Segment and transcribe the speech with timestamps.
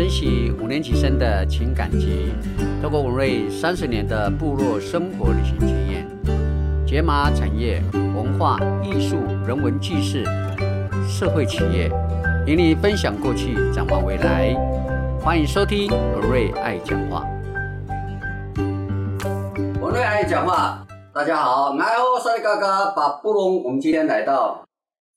[0.00, 2.32] 珍惜五年级生的情感集，
[2.80, 6.08] 透过文瑞三十年的部落生活旅行经验，
[6.86, 10.24] 解码产业、文化艺术、人文纪事、
[11.06, 11.90] 社会企业，
[12.46, 14.54] 与你分享过去，展望未来。
[15.20, 17.22] 欢迎收听文瑞爱讲话。
[19.82, 24.64] 文瑞爱讲话，大家好，来哦，帅哥哥，把布隆，我们今天来到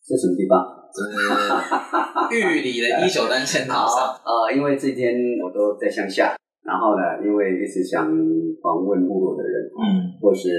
[0.05, 0.82] 这什么地方？
[0.93, 4.15] 是玉里的一九单线道上。
[4.23, 8.05] 呃，因为这天我都在乡下，然后呢，因为一直想
[8.61, 10.49] 访问部落的人，嗯或是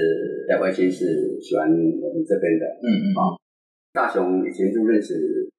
[0.47, 2.65] 在外县市喜欢我们这边的。
[2.83, 3.17] 嗯嗯，
[3.93, 5.49] 大雄以前就认识，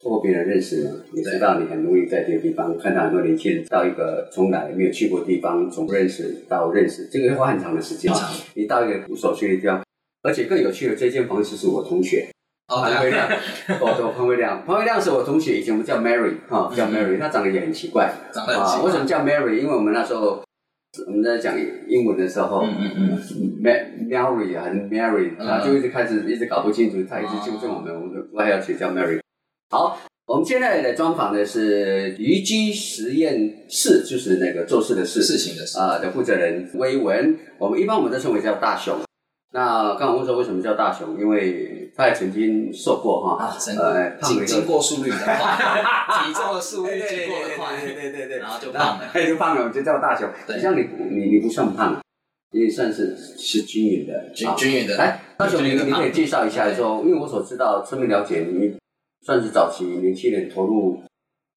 [0.00, 8.12] 通过别人认识嘛，也知道你很容易在这个地方看到很多年轻人到一个从来没有去过的地方，从不认识到认识，这个要花很长的时间。
[8.54, 9.84] 你到一个无所去的地方，
[10.22, 12.28] 而且更有趣的，这间房子是我同学。
[12.70, 13.28] 哦潘辉 对，亮，
[13.80, 18.04] 我说潘辉亮，潘辉亮是我同学，以前我们叫 Mary 哈、叫 Mary，他长得也很奇怪。
[18.06, 18.14] 啊。
[18.32, 19.58] 长得很奇怪为什么叫 Mary？
[19.58, 20.40] 因为我们那时候
[21.06, 21.54] 我们在讲
[21.88, 23.18] 英文的时候，嗯嗯嗯
[23.62, 25.46] ，Ma- Mary 还是 Mary，嗯。
[25.46, 29.20] 他就一直开始一直搞不清楚，他一直纠正我们，我们就我还要去叫 Mary。
[29.70, 35.22] 好，我们现在来专访的是虞姬实验室，就是那个做事的事。
[35.22, 35.78] 事情的事。
[35.78, 38.96] 啊、的负责人威文，我们一般我们都称为叫大雄。
[39.52, 45.34] 那刚刚问说为什么叫大雄，因为他也曾经瘦过哈，啊，真呃的，经胖经过速率的快，
[46.24, 47.94] 体重的速率经过的快，对？
[47.94, 49.06] 对对对然后就胖了。
[49.12, 50.28] 哎，就胖了，我就叫大雄。
[50.46, 50.54] 对。
[50.56, 52.00] 实际上你你你不算胖，
[52.52, 58.76] 你也算是是均匀的，均啊均匀的，来，大雄，你你可以介绍一下说，因为我所知道，村民了解你
[59.26, 61.02] 算是早期年轻人投入，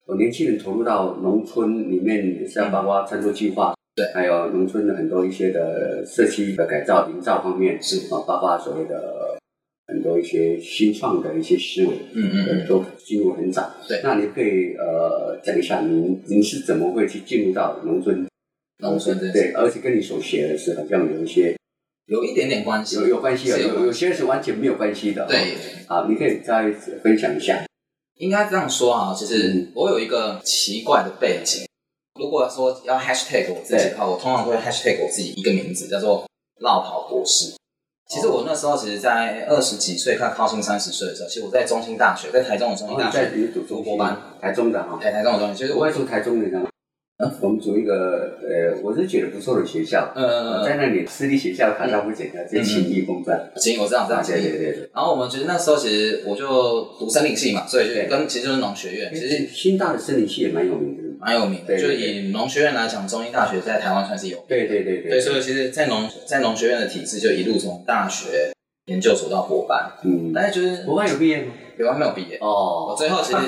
[0.08, 4.04] 有年轻人投入到农村里面，像包括餐桌计划，对。
[4.12, 8.06] 还有农村的很多一些的社区的改造、营造方面，是。
[8.14, 9.33] 啊，包括所谓的
[9.86, 13.74] 很多一些新创的一些思维，嗯嗯嗯，都进入很早。
[13.88, 18.26] 对那你可以呃讲一下您您是怎么会去进入到农村？
[18.78, 21.56] 农村对，而且跟你所学的是好像有一些
[22.06, 25.26] 有一点点关系，有有关系的，有有有些是完全没有关系的。
[25.26, 25.54] 对，
[25.86, 26.70] 好，你可以再
[27.02, 27.64] 分享一下。
[28.18, 31.66] 应该这样说啊，就是嗯我有一个奇怪的背景。
[32.18, 36.24] 如果说要 hashtag 我自己的话，我通常都会 hashtag 我自己一个名字，叫做
[36.62, 37.54] “绕跑博士”。
[38.08, 46.66] 其实我那时候，其实，在二十几岁，快靠近三十岁的时候，其实我在中兴大学，在台中的中兴大学在你读中读博班，台中的哈，台台中的中兴，其实我我也读台中的呢。
[47.40, 50.12] 我们读一个呃，我是觉得不错的学校。
[50.14, 53.40] 呃，在那里私立学校考上不简单，这情谊公专。
[53.56, 54.90] 行，我这样这啊，样对对对对。
[54.92, 61.03] 然后我们其实那时候其实我就读森林系嘛，所以就对跟其实就是农学院，其实新大的森林系也蛮有名的。
[61.20, 61.78] 蛮有名的。
[61.78, 64.46] 就以农学院来讲，中医大学在台湾算是有名。
[64.48, 68.52] 对对对对，所以其实，在农在农学院的体制就一路从大学、
[68.86, 71.52] 研究所到博班，嗯，但是就是博班有毕业吗？
[71.76, 72.36] 博班没有毕业。
[72.38, 73.38] 哦我哦，最后其实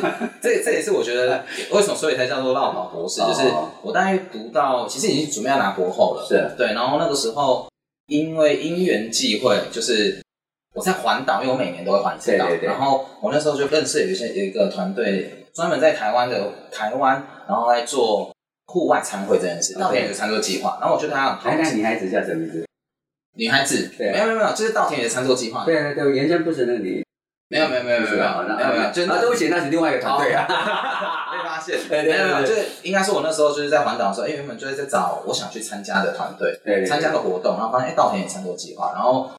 [0.42, 3.48] 这 这也是我觉得为什么所以才叫做绕跑博士，哦就是
[3.82, 7.68] 我大概读到其实已经准备要拿博后了，是对，然后那个时候
[8.08, 10.20] 因为因缘际会，就是
[10.74, 18.32] 我在环岛，因为我每年都会环一次岛，对对对然后我那时候就认识有一些有一个团队，专门在台湾的台湾，然后来做
[18.66, 22.66] 户外餐会这件事稻田野的餐桌计划，然后我觉得他很哎，好奇，那女孩子叫什么名字？
[23.34, 24.12] 女孩子，对。
[24.12, 27.04] 没有没有没有，就是稻田野的餐桌计划，对对对，原先不是那个你，
[27.48, 28.56] 没有没有没有没有没有。
[28.56, 30.46] 没有没有，就是啊，那对不起，那是另外一个团队啊。
[31.30, 31.78] 被发现。
[31.88, 39.30] 对对没有没有，对对就是应该是，我那时候就是在环岛的时候，因为原本就是在找我想去参加的团队，对对，参加的活动，然后发现哎，稻田野餐桌计划，然后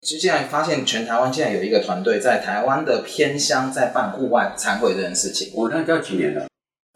[0.00, 5.52] 就竟然发现全台湾竟然有一个团队在台湾的偏乡在办户外餐会这件事情。
[5.54, 6.46] 我那叫几年了？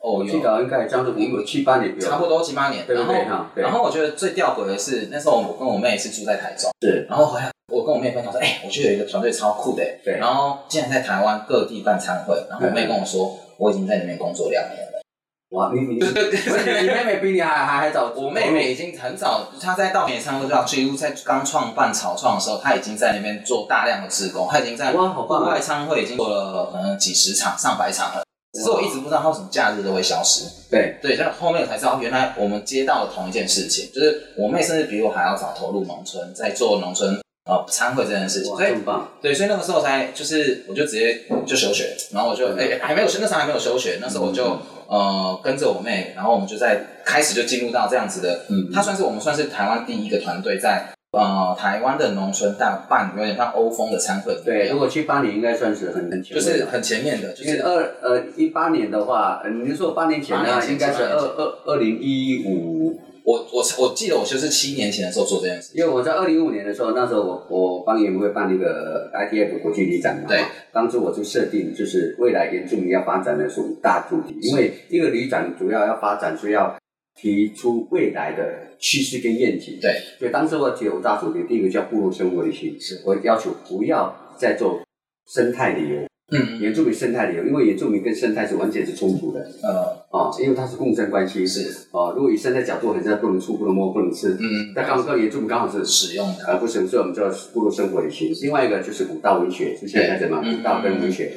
[0.06, 0.30] 哦，有。
[0.30, 3.50] 记得应该差不多有七八年，差不多七八年，然后对哈？
[3.56, 3.64] 对。
[3.64, 10.18] 然后我觉得最吊诡的是，那时候我跟我妹是住在台中，是，然后好像我跟我妹分享说，哎、我觉得有一个团队超酷的，对。
[10.18, 15.02] 然后竟然在台湾各地办餐会，然后我妹跟我说，我已经在那边工作两年了。
[15.50, 25.50] 哇，你你 你妹妹比你还还还早，我妹妹已经很早，她在稻田餐会叫几乎在刚创办草创的时候，她已经在那边做大量的志工，她已经在哇，好棒啊！
[25.50, 28.25] 外餐会已经做了可能几十场、上百场了。
[28.56, 30.46] 只是我一直不知道她为什么假日都会消失。
[30.70, 38.50] 对，对，但后面我才知道，原来我们接到了同一件事情，就是我妹甚至比我还要早投入农村，在做农村呃参会这件事情。
[38.50, 39.08] 哇，所以棒！
[39.20, 70.40] 对，所以那个时候才就是，我就直接就休学，然后我就哎、还没有那时候还没有休学，那时候我就、呃跟着我妹，然后我们就在开始就进入到这样子的，嗯她算是我们算是台湾第一个团队在呃台湾的农村大办有点像欧风的餐会，对，如果去八年应该算是很就是很前面的，就是因为二呃一八年的话，呃你说八年前呢，前应该是二二二零一五，我我我记得我就是七年前的时候做这件事，因为我在二零一五年的时候，那时候我我帮研会办那个 ITF 国际旅展嘛，对，
[70.72, 76.76] 当初我就设定，就是未来原住民要发展的是五大主题，因为一个旅展主要要发展，是要
[77.16, 79.78] 提出未来的趋势跟愿景。
[79.80, 83.02] 对，所以当时我提五大主题，第一个叫部落生活旅行，是。
[83.04, 84.82] 我要求不要再做
[85.26, 86.60] 生态旅游，嗯。
[86.60, 89.40] 原住民生态旅游，因为原住民跟生态是完全是冲突的。
[89.62, 89.96] 呃。
[90.10, 91.46] 啊，因为它是共生关系。
[91.46, 91.70] 是。
[91.90, 96.44] 啊，如果以生态角度，很像不能触、不能摸、不能吃，嗯，但刚好跟原住民刚好是使用的。
[96.46, 98.30] 而，不是，所以我们叫部落生活旅行。
[98.42, 101.34] 另外一个就是古道文学，就现在开始嘛，对古道跟文学。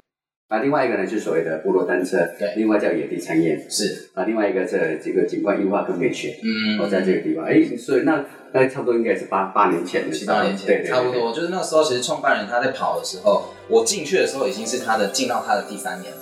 [0.50, 2.56] 啊，另外一个呢，就是所谓的部落单车，对。
[2.56, 3.64] 另外叫野地餐宴。
[3.70, 4.10] 是。
[4.16, 6.80] 啊，另外一个这这个景观优化跟美学，嗯。
[6.80, 10.90] 哦，在这个地方，哎，所以那那差不多应该是八八年前的七，八年前，对对对。
[10.90, 16.19] 差不多，就是那时候，其实创办人他在跑的时候，我进去的时候已经是他的进到他的第三年了。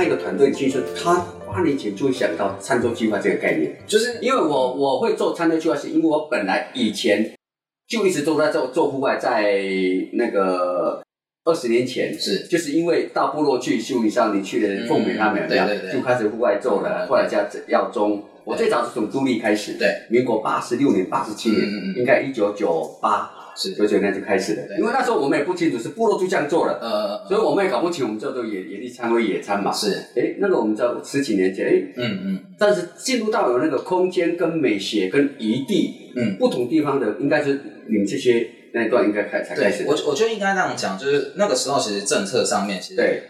[0.00, 3.76] 那一个团队，其实他八年前就会想到餐桌计划这个概念。
[3.86, 7.30] 就是因为我我会做餐桌计划，是因为我本来以前
[7.86, 9.60] 就一直都在做做户外，在
[10.14, 11.02] 那个
[11.44, 12.46] 二十年前是。
[12.48, 15.64] 就是因为到部落去修理上，你去了凤美他们有没有？
[15.64, 16.00] 嗯对对对。
[16.00, 18.24] 就开始户外做了，嗯后来叫耀中。
[18.46, 21.60] 我最早是从朱立开始，对，民国八十六年、八十七年，
[21.94, 23.30] 应该一九九八、
[23.60, 24.66] 是九九年就开始了。
[24.66, 29.70] 对因为那时候我们也不清楚是部落就这样做了，呃所以我们也搞不清我们叫做野野地餐为野餐嘛。
[29.70, 43.22] 是哎，那个我们叫十几年前，哎，嗯嗯但是进入到有那个空间跟美学跟余地，嗯不同地方的，应该是你们这些那一段应该开才开始对，我我觉得应该这样讲，就是那个时候其实政策上面其实对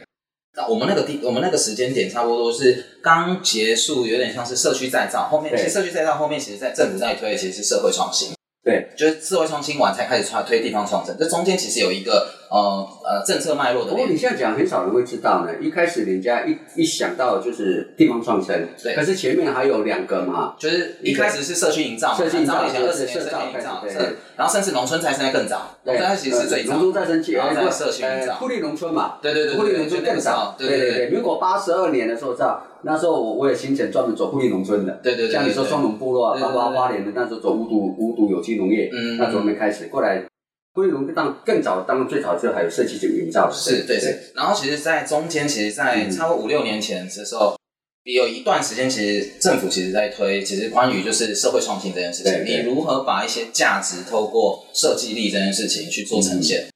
[0.69, 5.29] 我们那个地，我们那个时间点差不多是刚结束，有点像是社区再造。
[5.29, 8.31] 后面其实社区再造后面，其实在政府在推的其实是社会创新。
[8.63, 15.53] 对，就是自我创新完才开始推推地方创生，这中间其实有一个呃呃政策脉络的不过你现在讲，很少人会知道呢。
[15.61, 23.95] 一开始人家一一想到就是地方创生，对可是前面还有两个嘛，就是一开始是社区营造嘛，社区营造二十年社区营造，对
[24.37, 31.11] 然后甚至农村再生在更早，农村再生其实是最早，农村再生期，然后社区营造，呃富丽农村嘛，对对对富丽农村更早，对对对。
[31.11, 40.25] 民国八十二年的时候，知道那时候我我也行程专门走富丽农村的，对对对，像你说双龙部落啊，对对对包括花莲的那时候走无毒无毒有机农业，嗯那时候没开始，过来
[40.73, 44.33] 富丽农村当更早，当然最早就还有设计型营造，是对是。
[44.37, 47.57] 然后其实，在中间，其实，在嗯差不多五六年前的时候，
[48.05, 56.69] 有一段时间，其实政府其实在推，其实关于就是社会创新这件事情，你如何把一些价值透过设计力这件事情去做呈现。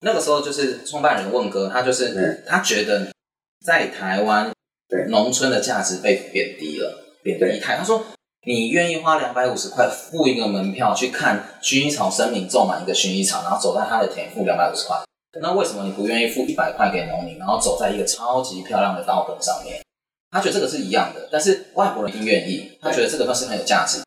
[0.00, 3.12] 那个时候就是创办人问哥，他就是他觉得
[3.64, 4.50] 在台湾
[4.88, 7.76] 对农村的价值被贬低了，贬低太。
[7.76, 8.04] 他说。
[8.46, 14.96] 你愿意花两百五十块付一个门票去看薰衣草森林种满一个薰衣草，然后走在他的田付两百五十块？
[15.40, 19.82] 那为什么你不愿意付一百块给农民，然后走在一个超级漂亮的稻埂上面？
[20.30, 24.02] 他觉得这个是一样的，但是外国人一定愿意，他觉得这个东西很有价值，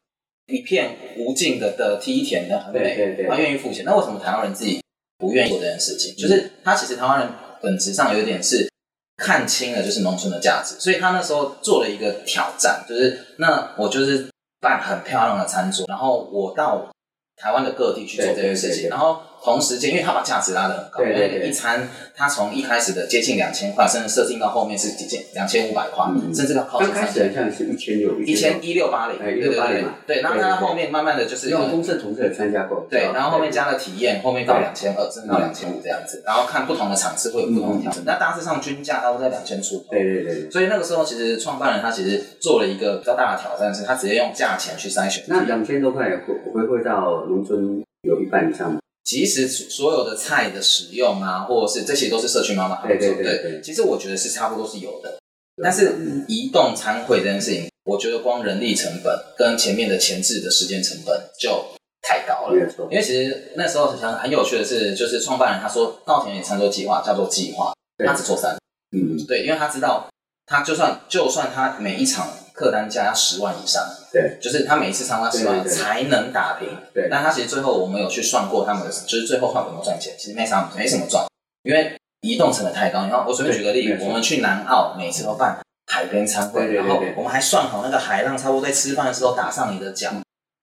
[0.48, 3.86] 一片无尽的的梯田的很美，对对对他愿意付钱。
[3.86, 4.82] 那为什么台湾人自己
[5.20, 6.16] 不愿意做这件事情？
[6.16, 7.30] 就是他其实台湾人
[7.62, 8.68] 本质上有一点是
[9.18, 14.28] 看清了就是农村的价值，所以他那时候做了一个挑战，就是那我就是
[14.60, 16.90] 办很漂亮的餐桌，然后我到
[17.36, 26.34] 台湾的各地去做这件事情，然后同时间，因为他把价值拉得很高，对对对因为一餐他从一开始的接近两千块，甚至设定到后面是接近两千五百块，嗯。
[26.34, 27.34] 甚至到靠刚近三千。
[27.34, 30.22] 开始好像是一千六，一千一六八零，哎对对对1680对。
[30.22, 34.62] 然后他后面慢慢的就是因为我们公司同事也参加过，对，然后后面加了体验，后面到对。
[34.64, 39.88] 两千二，甚至到两千五这样子，然后看不同的场次会有不同的调整，那大致上均价都在两千出头。
[39.92, 40.52] 对对对对。
[40.52, 45.24] 所以那个时候，其实创办人他其实做了一个比较大的挑战，是他直接用价钱去筛选。
[45.28, 48.80] 那两千多块回回馈到农村有一半以上吗？
[49.04, 52.86] 其实所有的菜的使用啊，或者是这些都是社区妈妈。
[52.88, 55.20] 对对对对其实我觉得是差不多是有的，
[55.62, 61.66] 但是移动餐会这件事情，我觉得光人力成本跟前面的前置的时间成本就
[62.02, 62.56] 太高了。
[62.90, 67.74] 因为其实那时候很很有趣的是，就是创办人他说稻田野餐桌计划叫做计划，
[68.06, 68.56] 他只做三，
[68.96, 70.08] 嗯，对，因为他知道
[70.46, 81.26] 他就算就算他每一场客单价要十万以上，对，就是他每一次参加十万才能打平，对但他其实最后我们有去算过他们的，就是最后换有没有赚钱，其实没啥没什么赚，
[81.64, 83.02] 因为移动成本太高。
[83.08, 85.60] 然后我随便举个例我们去南澳每次都办
[85.92, 90.12] 海边餐会，然后我们还算好那个海浪差不多在吃饭的时候打上你的脚。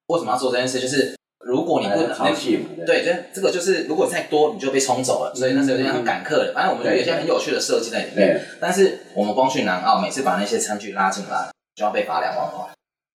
[0.07, 0.81] 为什么要做这件事？
[0.81, 6.53] 就是如果你不能潮汐嘛，对，这这个就是如果再多你就被冲走了，所以那时候有点像赶客的。
[6.53, 8.29] 反正我们有一些很有趣的设计在里面。
[8.29, 11.49] 对但是我们光去南澳，每次把那些餐具拉进来，
[11.81, 12.69] 就要被罚两万块。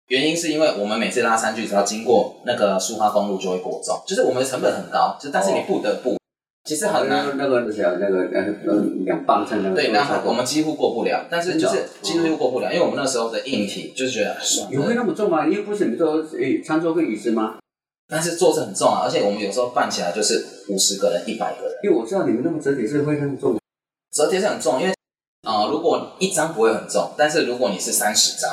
[0.09, 6.16] 原因是因为我们每次拉餐具只要经过那个苏花公路就会过重，就是我们的成本很高，就但是你不得不，
[6.64, 7.37] 其实很难。
[7.37, 9.76] 那个那个那个那个两磅秤那个。
[9.76, 15.47] 对，那我们几乎过不了，但是就是几乎过不了，因为我们那时候的硬体就是觉得算有会那么重吗？
[15.47, 17.56] 因为不是你说诶，餐桌跟椅子吗？
[18.09, 21.75] 但是桌子很重啊，而且我们有时候办起来就是五十个人、一百个人。
[21.83, 23.59] 因为我知道你们那么折叠是会那么重，
[24.12, 24.94] 折叠是很重，因为
[25.44, 28.50] 啊，如果一张不会很重，但是如果你是三十张。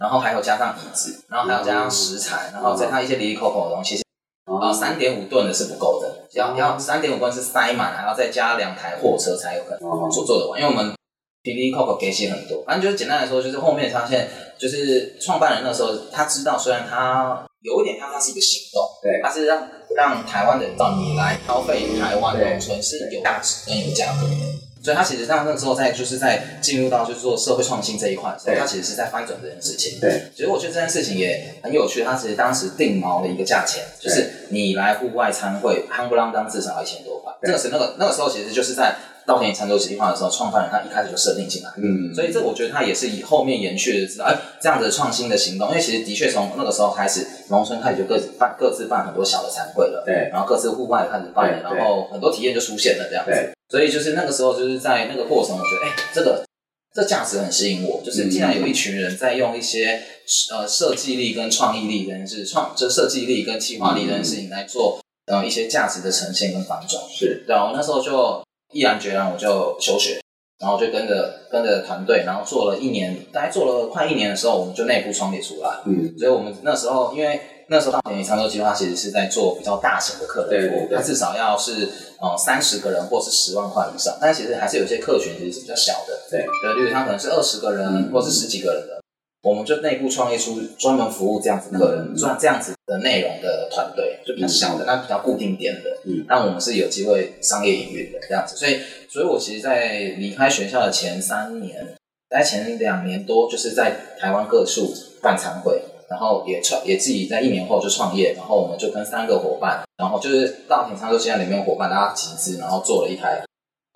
[0.00, 4.02] 然后还有加上椅子，然后还有加上食材，然后再它一些离离口口的东西，
[4.46, 10.58] 啊，三点五吨的是不够的，要要三点五吨是塞满，还要再加两台货车才有可能所做的完。
[10.58, 10.94] 因为我们
[11.42, 24.34] 离离口口给息很多，反正就是简单来说，就是后面发现，就是创办人那时候他知道，虽然他有一点他他是一个行动，对，它是让让台湾人到你来消费台湾农村是有价值跟有价格的。
[24.82, 30.00] 所以，他其实上那个时候在就是在进入到就是做社会创新这一块的时候，他其实是在翻转这件事情。
[30.00, 32.02] 对，其实我觉得这件事情也很有趣。
[32.02, 37.30] 他其实当时定毛的一个价钱，就是你来户外参会，夯不啷当至少要一千多块。
[37.42, 38.96] 那个时那个那个时候，其实就是在
[39.30, 41.70] 稻田餐桌计划的时候，创办人他一开始就设定进来。
[41.76, 50.02] 嗯，所以这我觉得他也是以后面延续的知道，哎，这样子创新的行动，因为其实的确从那个时候开始，农村开始就各自办各自办很多小的餐会了。
[50.04, 53.52] 对，然后各自户外开始办了，然后很多体验就出现了这样子。
[53.68, 56.44] 所以就是那个时候，就是在那个过程，我觉得，哎，这个
[56.92, 58.02] 这价值很吸引我。
[58.04, 60.02] 就是竟然有一群人在用一些
[60.50, 67.00] 呃设计力跟创意力，跟是创这设计力跟计划力这件事情来做呃一些价值的呈现跟反转。
[67.08, 70.20] 是，对啊，我那时候就毅然决然，我就休学，
[70.58, 75.80] 然后就跟着跟着团队，然后做了一年，大概做了快一年的时候，我们就内部创业出来。
[75.86, 77.40] 嗯，所以我们那时候因为。
[77.72, 81.88] 那时候大田餐桌计划其实是在做比较大型的客人服务，它至少要是
[82.20, 88.99] 呃三十个人或是十万块以上，但其实还是有些客群其实是比较小的，对，对，例如他可能是二十个人或是十几个人的，
[89.42, 101.94] 我们就内部创业出专门服务这样子客人，赚这样子的内容的团队，就比较小的，那比较固定点的，嗯，那我们是有机会商业营运的这样子，所以，所以我其实，在离开学校的前三年，
[102.28, 104.92] 在前两年多，就是在台湾各处
[105.22, 105.82] 办餐会。
[106.10, 113.40] 然后也创也自己在一年后就创业，然后我们就跟三个伙伴，然后就是稻田餐桌现在里面伙伴大家集资，然后做了一台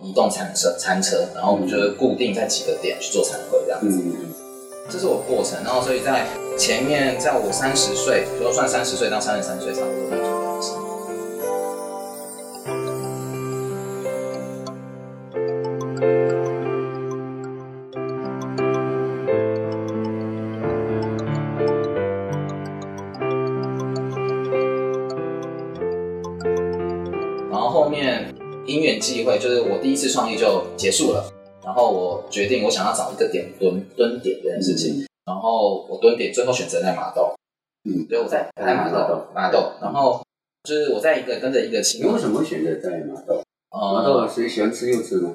[0.01, 4.01] 移动餐车餐车，然后我们就固定在几个点去做餐会这样子。
[4.87, 6.27] 这是我过程，然后所以在
[6.57, 10.15] 前面，在我三十岁，就算三十岁到三十三岁差不多。
[27.51, 28.33] 然后后面
[28.65, 31.29] 因缘际会，就是我第一次创业就结束了，
[32.35, 37.33] 决定我想要找一个点蹲蹲点这件事情，然后我蹲点最后选择在马豆，
[37.89, 40.21] 嗯，对，我在在马豆马豆，然后
[40.63, 43.41] 就是我在一个跟着一个亲，你为什么会选择在马豆？
[43.71, 45.33] 马豆谁喜欢吃柚子呢？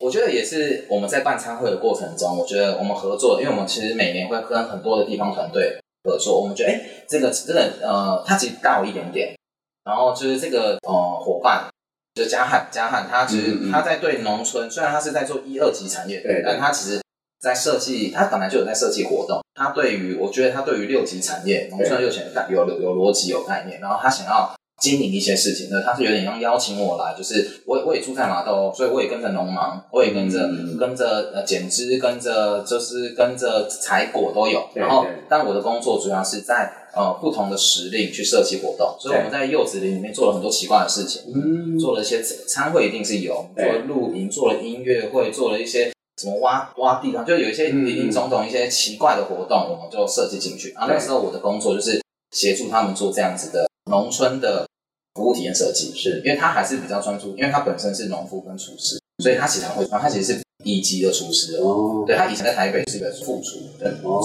[0.00, 9.34] 我觉得也是我们在办餐会的过程中，我觉得我们合作，因为我们其实每年会跟很多的地方团队合作，我们觉得哎，这个这个呃，他其实大我一点点，
[9.82, 11.70] 然后就是这个呃伙伴。
[12.14, 17.00] 就嘉汉，嘉汉，他其实他在对农村，虽然他是在做一二级产业，对，但他其实，
[17.40, 19.42] 在设计，他本来就有在设计活动。
[19.54, 34.68] 他对于，我觉得他对于六级产业，农村六级有有有逻辑有概念，然后他想要经营一些事情，那他是有点像邀请我来，就是我我也住在麻豆，所以我也跟着农忙，我也跟着跟着呃剪枝，跟着就是跟着采果都有。
[34.74, 36.72] 然后，但我的工作主要是在。
[36.96, 50.70] 呃，不同的时令去设计活动，所以我们在柚子林里面做了很多奇怪的事情，嗯，做了一些餐会，一定是有做露营，做了音乐会，做了一些什么挖挖地方，就有一些林林总总一些奇怪的活动，我们就设计进去。
[50.74, 52.00] 啊，那时候我的工作就是
[52.30, 54.66] 协助他们做这样子的农村的
[55.14, 63.58] 服务体验设计，是因为他还是比较专注，因为他本身是农夫跟厨师，所以他其实会，他其实是一级的厨师哦，对他以前在台北是一个副厨，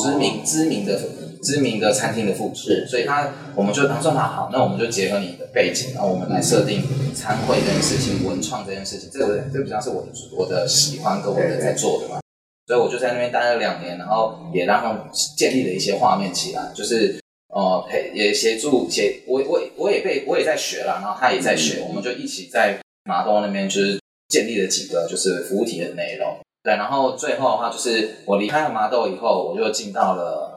[0.01, 1.00] 知名知名的。
[1.42, 6.84] 知名的餐厅的副厨，所以他我们就当说他好，那我们就结合你的背景，然后我们来设定
[7.16, 12.20] 餐会这件事情、文创这件事情，这个这比较是我的我的喜欢跟我的在做的嘛，
[12.68, 15.04] 所以我就在那边待了两年，然后也让他们
[15.38, 17.18] 建立了一些画面起来，就是
[17.53, 30.56] 呃陪也协助协我我我也被我也在学了，然后他也在学，我们就一起在麻豆那边就是建立了几个就是服务体的内容，对，然后最后的话就是我离开了麻豆以后，我就进到了。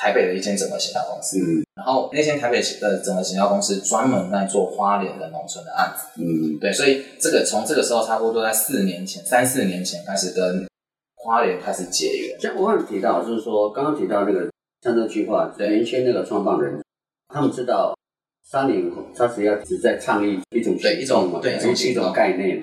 [0.00, 10.68] 台北的一间整合行销公司，嗯，然后那间台北的整合行销公司专门在做花莲的农村的案子，嗯，对，所以这个从这个时候差不多在四年前、三四年前开始跟
[11.16, 12.38] 花莲开始结缘。
[12.38, 14.48] 像我刚提到，就是说刚刚提到那个
[14.80, 16.82] 三洲计划，对原先那个创办人，
[17.28, 17.96] 他们知道
[18.44, 22.62] 三年后他只要只在倡议一种对一种嘛，对一种一种概念，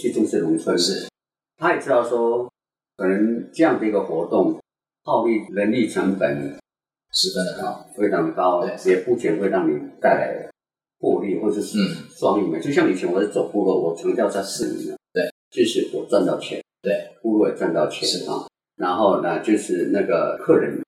[0.00, 0.78] 去重视农村。
[0.78, 1.08] 是，
[1.56, 2.50] 他也知道说，
[2.96, 4.60] 可能这样的一个活动，
[5.02, 6.56] 耗力、人力成本
[7.12, 7.84] 十分的高。
[7.96, 10.50] 非常高，对也不仅会让你带来
[11.00, 12.58] 获利或者是嗯双赢嘛。
[12.58, 18.46] 就像以前我是走部落，我强调在市民啊，对，就是我赚到钱，对，部落也赚到钱是啊。
[18.76, 20.82] 然后呢，就是那个客人，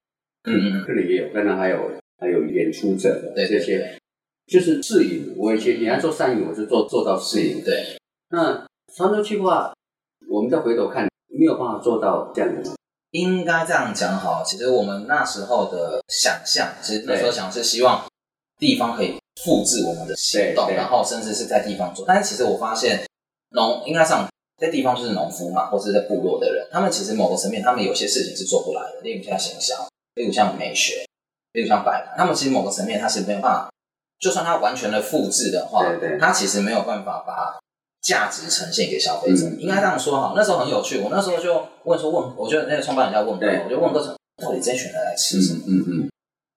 [0.44, 3.98] 嗯嗯这里也有，当然还有还有演出者的对对这些，对
[4.46, 5.34] 就是摄影。
[5.36, 7.62] 我以前你要做善赢，我就做做到摄影。
[7.62, 7.98] 对，
[8.30, 9.72] 那常州计划，
[10.30, 12.76] 我们再回头看，没有办法做到这样的吗？
[13.10, 14.42] 应该这样讲好。
[14.44, 18.06] 其实我们那时候的想象，其实那时候想是希望
[18.58, 22.04] 地方可以复制我们的行动，然后甚至是在地方做。
[22.06, 23.06] 但是其实我发现，
[23.50, 24.28] 农应该上
[24.58, 29.74] 在地方就是农夫嘛，或者是在部落的人，他们其实某个层面，他们有些事情是做不来的，例如像行销，
[30.18, 31.06] 例如像美学，
[31.52, 33.70] 例如像摆盘，他们其实某个层面他是没有办法，
[34.18, 37.56] 就算他完全的复制的话，对对他其实没有办法把
[38.02, 39.46] 价值呈现给消费者。
[39.46, 45.62] 嗯应该这样说哈，那时候很有趣，我那时候就问说问，我觉得那个创办人家问对我，我就问各种到底这一群人来吃什么？
[45.68, 46.10] 嗯嗯，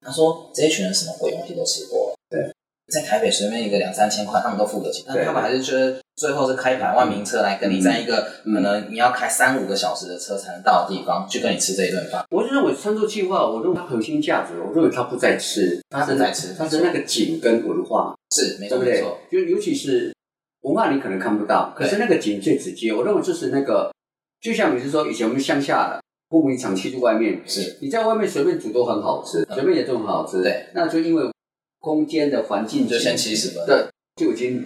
[0.03, 2.15] 他说这一群人什么鬼东西都吃过了。
[2.29, 2.51] 对，
[2.91, 12.23] 在台北随便一个两三千块，他们都付得起，但他们还是觉得最后是开百万名车来跟你在一个嗯可能你要开三五个小时的车才能到的地方去跟你吃这一顿饭。
[12.29, 19.45] 我就认为餐桌计划，我认为它核心价值，我认为它不在吃，它是在吃它是那个景跟文化，是，没对不对错没错，？
[19.45, 20.15] 就尤其是
[20.61, 22.93] 文化，你可能看不到，可是那个景最直接。
[22.93, 23.91] 我认为就是那个，
[24.39, 25.99] 就像你是说，以前我们乡下
[26.29, 30.43] 父母长期住外面，是你在外面随便煮都很好吃，嗯随便也都很好吃。
[30.43, 31.31] 对，那就因为
[31.79, 33.65] 空间的环境就先七十分。
[33.65, 34.63] 对，就已经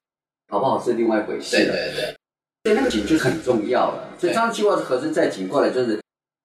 [0.48, 1.74] 好不好是另外一回事对了。
[1.74, 2.16] 对对，
[2.64, 4.10] 所以那个景就很重要了。
[4.18, 6.00] 所以张计划是核心在景过来，就是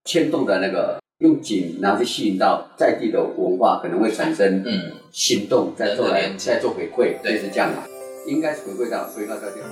[0.04, 7.84] 牵动的那个用景，然后去吸引到在地的文化，可能会产生嗯，行动，再做来再做回馈，对就是这样嘛。
[8.26, 9.64] 应该是回馈到回馈到这边。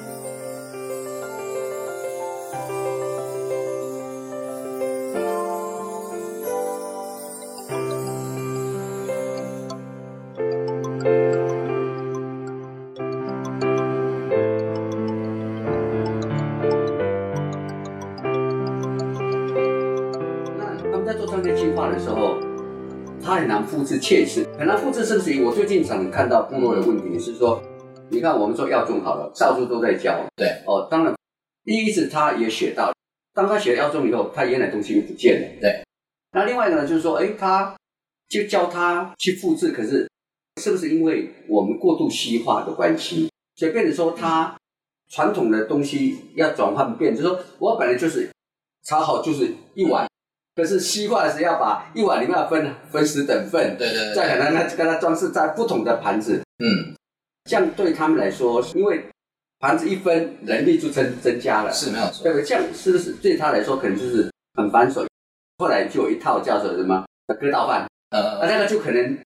[23.38, 27.62] 他很难复制确实，很难复制，甚至于我最近常看到部落的问题是说，
[28.10, 31.14] 你看我们说药种好了，到处都在教，对，哦，当然
[31.64, 32.92] 第一次他也学到，
[33.32, 35.84] 当他学要种以后，他原来东西又不见了，对。
[36.32, 37.76] 那另外一个呢，就是说，哎，他
[38.28, 40.10] 就教他去复制，可是
[40.60, 44.56] 是不是因为我们过度西化的关系，所以变成说他
[45.12, 48.28] 传统的东西要转换变，就是说我本来就是
[48.84, 50.07] 炒好就是一碗，
[50.58, 56.96] 可是西化的是要把一碗里面要分分十等份，对对对再可，能呢跟它装饰在不同的盘子，嗯，
[57.44, 59.04] 这样对他们来说，因为
[59.60, 62.24] 盘子一分，人力就增增加了，是没有错。
[62.24, 62.32] 对。
[62.32, 62.44] 不对？
[62.44, 65.06] 这样是不是对他来说可能就是很繁琐？
[65.58, 67.04] 后来就有一套叫做什么？
[67.40, 69.16] 割稻饭，啊，呃，那个就可能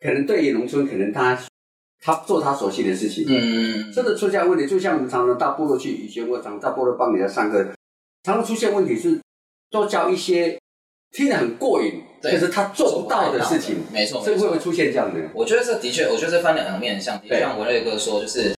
[0.00, 1.38] 可能对于农村，可能他
[2.02, 7.64] 他做他熟悉的事情，嗯，真的出现问题，就像我们常常到部落去，以前我常到部落帮人家上课，
[8.24, 9.18] 常常出现问题是
[9.70, 10.58] 多教一些
[11.14, 14.58] 听得很过瘾，对可是他做不到的事情，没错，没错这会不会。
[14.58, 15.20] 出现这样的？
[15.32, 17.16] 我觉得这的确，我觉得这分两个面向。
[17.18, 18.52] 的确对像文瑞哥说，就是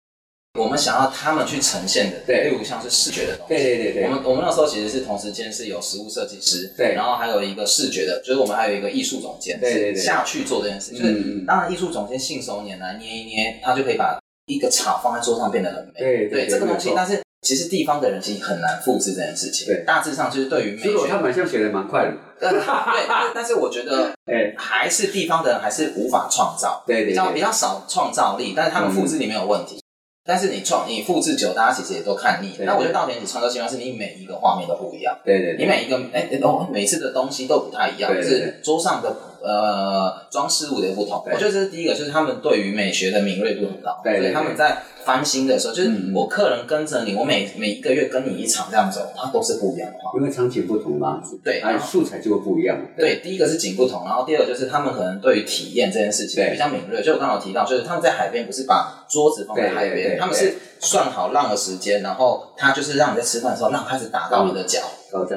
[0.61, 3.55] 我们想要他们去呈现的，对例如像是视觉的东西。
[3.55, 10.93] 对对对对，我们我们那时候其实是同时间是有实物设计师，对然后还有一个视觉的，就是我们还有一个艺术总监，对对对下去做这件事。
[10.93, 15.93] 就是当然艺术总监信手拈来捏一捏，他就可以把一个茶放在桌上变得很美。
[15.99, 19.67] 对对对这个东西，但是其实地方的人其实很难复制这件事情。
[19.67, 19.85] 对。
[19.85, 22.61] 大致上就是对于美学，他们好像学的蛮快的，对 对，
[23.09, 26.83] 但但是我觉得 哎，还是地方的人还是无法创造。
[26.87, 29.79] 对比较比较少创造力，但是他们复制你没有问题。
[30.27, 32.55] 但是你创你复制久，大家其实也都看腻。
[32.57, 41.23] 对那我觉得稻田你创造计划是你每一个画面都不一样，对对对，你每一个哎哦每次的东西都不太一样，就是桌上的呃装饰物的不同。
[41.27, 49.99] 我觉得这是第一个，就是他们对于美学的敏锐度很高，对对所以他们在翻新的时候，就是我客人跟着你，我每每一个月跟你一场这样走，它都是不一样的。
[50.17, 57.03] 因为场景不同嘛，对，还有素材就会不一样，对，第一个是景不同，然后第二个就是他们可能对于体验这件事情比较敏锐。
[57.03, 64.81] 就我刚好提到，就是他们在海边不是把桌子放在海边，他们是算好浪的时间，然后他就是让你在吃饭的时候，浪开始打到你的脚，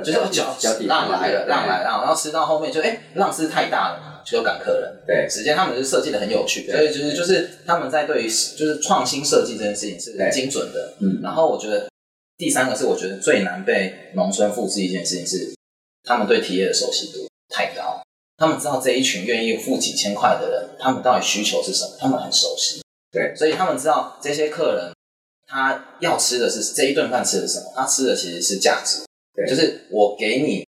[0.04, 5.04] 就是脚浪来了，浪来了，然后吃到后面就哎浪是太大了，就赶客人。
[5.08, 10.96] 对时间他们是设计的很有趣，对所以就是就是他们在对于就是创新设计这件事情是对精准的。
[11.00, 11.88] 嗯然后我觉得
[12.38, 15.54] 第三个是我觉得最难被农村复制一件事情是
[16.04, 18.04] 他们对体验的熟悉度太高，
[18.38, 22.82] 他们知道这一群愿意付几千块的人，他们到底需求是什么，他们很熟悉。
[23.12, 24.92] 对，所以他们知道这些客人
[25.48, 29.04] 他要吃的是这一顿饭吃的什么，他吃的其实是价值。
[29.34, 30.67] 对就是我给你，其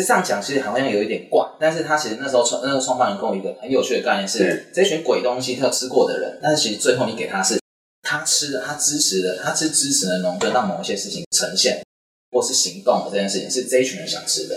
[0.00, 7.58] 实这样讲其实好像有一点怪，但是他其实那时候创那个创办人跟我一个很有趣的概念是，这群鬼东西他吃过的人，但是其实最后你给他是
[8.02, 11.82] 他吃的，他支持的，他是支持的农村让某一些事情呈现
[12.30, 14.56] 或是行动的这件事情是这一群人想吃的。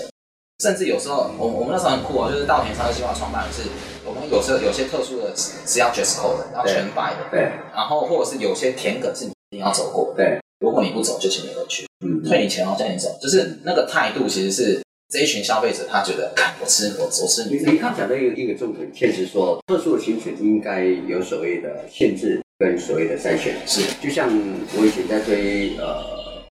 [0.62, 3.62] 甚至有时候，我我们那时候很酷哦，就是稻田超市计划创办人是，
[4.04, 7.40] 我们有时候有些特殊的是要 dress code 的，要对全白的，对。
[7.74, 23.56] 然后或者是有些田埂是你一定要走过的，对，如果你不走就请你回去，嗯，退你钱哦，叫你走，就是那个态度其实是这一群消费者他觉得，看我吃我我吃你你你刚讲的一个一个重点，确实说特殊的行程应该有所谓的限制跟所谓的筛选。
[23.66, 24.30] 是就像
[24.78, 26.46] 我以前在推呃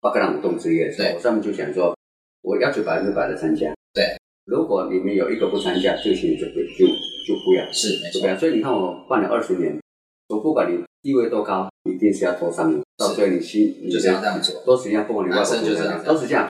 [0.00, 1.96] 巴格朗舞动之夜的时候，对我上面就想说，
[2.42, 3.74] 我要求百分之百的参加。
[3.92, 8.38] 对，如果你们有一个不参加，这个行程就不就就不要，是没错，就不要。
[8.38, 9.76] 所以你看我办了二十年，
[10.28, 16.46] 我不管你地位多高，一定是要投上面，到最后你心你就是要这样做都是一样，不管你外生就这样都是这样。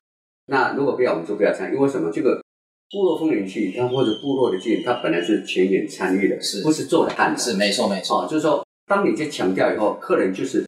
[0.47, 2.11] 那如果不要，我们就不要参与，因为什么？
[2.13, 2.43] 这个
[2.91, 7.39] 部落风云记，它或者部落的记，它本来是全员参与的，是不是做的汉的？
[7.39, 10.65] 是没错没错，哦，就是说，当你在强调以后，客人就是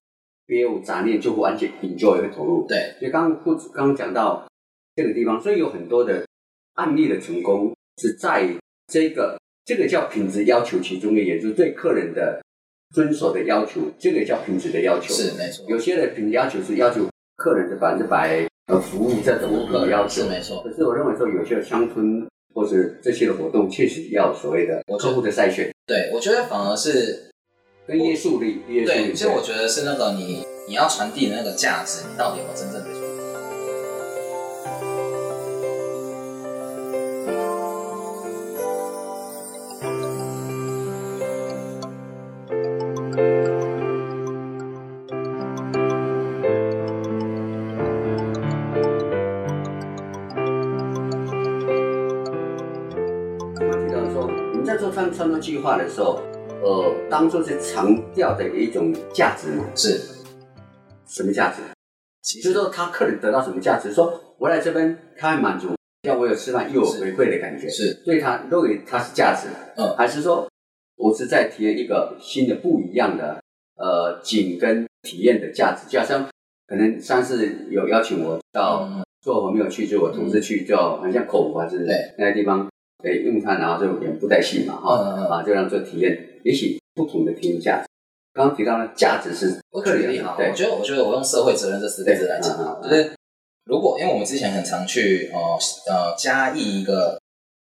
[0.46, 2.66] 别有杂念，就会完全 enjoy 会投入。
[2.66, 4.46] 对，所以刚刚不刚刚讲到
[4.94, 6.26] 这个地方，所以有很多的
[6.74, 8.56] 案例的成功是在于
[8.90, 12.40] 这个这个叫品质要求其中的也，就是对客人的
[12.94, 15.12] 遵守的要求，这个叫品质的要求。
[15.12, 27.30] 是没错，有些的品质要求是要求客人的百分之百呃服务这种要求是，没错，可是我认为说有些乡村或是这些的活动，确实要所谓的客户的筛选对我觉得反而是
[27.86, 29.12] 跟约束力，对，力。
[29.12, 32.95] 其实我觉得是那个你你要传递的那个价值，你到底有没有真正的
[55.46, 56.20] 计划的时候，
[56.60, 59.64] 呃，当做是强调的一种价值嘛？
[59.76, 60.00] 是，
[61.06, 61.62] 什么价值？
[62.42, 63.92] 就是说他客人得到什么价值？
[63.92, 65.68] 说我来这边，他很满足，
[66.02, 70.50] 要我有吃饭又有回馈的感觉，是对他认为他是价值，嗯还是说
[70.96, 73.40] 我是在体验一个新的不一样的
[73.76, 75.88] 呃景跟体验的价值？
[75.88, 76.28] 就好像
[76.66, 82.68] 可能上次有邀请我到嗯做我没有去，就我同事去，就好像口湖还是对那个地方，
[83.04, 84.96] 诶，用它然后就也不带戏嘛，哈、
[85.30, 87.86] 啊，就让做体验，也许不同的体验价值。
[88.32, 90.50] 刚刚提到的价值是我举个例哈，对。
[90.50, 93.12] 我觉得我觉得我用社会责任这四个字来讲就是
[93.64, 95.38] 如果因为我们之前很常去呃
[95.90, 97.18] 呃嘉义一个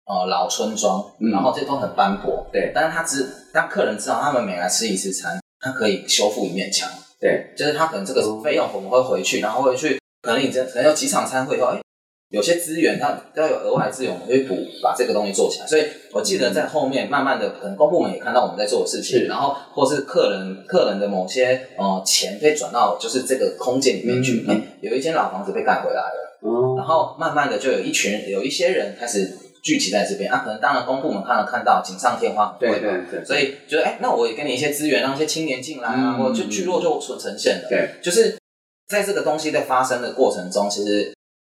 [0.07, 1.31] 呃老村庄，嗯。
[1.31, 2.73] 然后这都很斑驳，对。
[2.75, 6.89] 但是他知让客人知道他们每来吃一次餐，他可以修复一面墙，
[7.21, 7.53] 对。
[7.57, 11.81] 就是他可能这个哦费用我们会回去，然后会去，可能你这可能有几场餐会以后，哎，
[12.35, 15.67] 有些资源它要有额外的资源，我们会补把这个东西做起来。
[15.67, 24.45] 所以我记得在后面慢慢的，可能公部门也看到我们在做的事情，然后或是客人客人的某些呃钱可以转到就是这个空间里面去，
[24.81, 26.75] 有一间老房子被盖回来了，哦。
[26.77, 29.31] 然后慢慢的就有一群有一些人开始
[29.63, 37.69] 聚集在这边，啊，可能当然公部门看了看到锦上添花，对对对，所以觉得哎，那我也给你一些资源，让一些青年进来啊，嗯或者就聚落就呈呈现了。
[37.71, 38.37] 对，就是
[38.87, 41.14] 在这个东西在发生的过程中，其实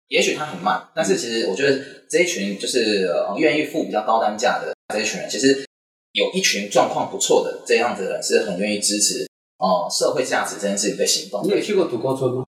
[0.09, 5.64] 也许它很慢，但是其实我觉得这一群就是呃愿意付比较高单价的这一群人，其实
[6.12, 9.27] 有一群状况不错的这样子的人是很愿意支持
[9.59, 11.51] 哦、呃社会价值这件事情的行动你。
[11.51, 12.44] 有去过土沟村吗？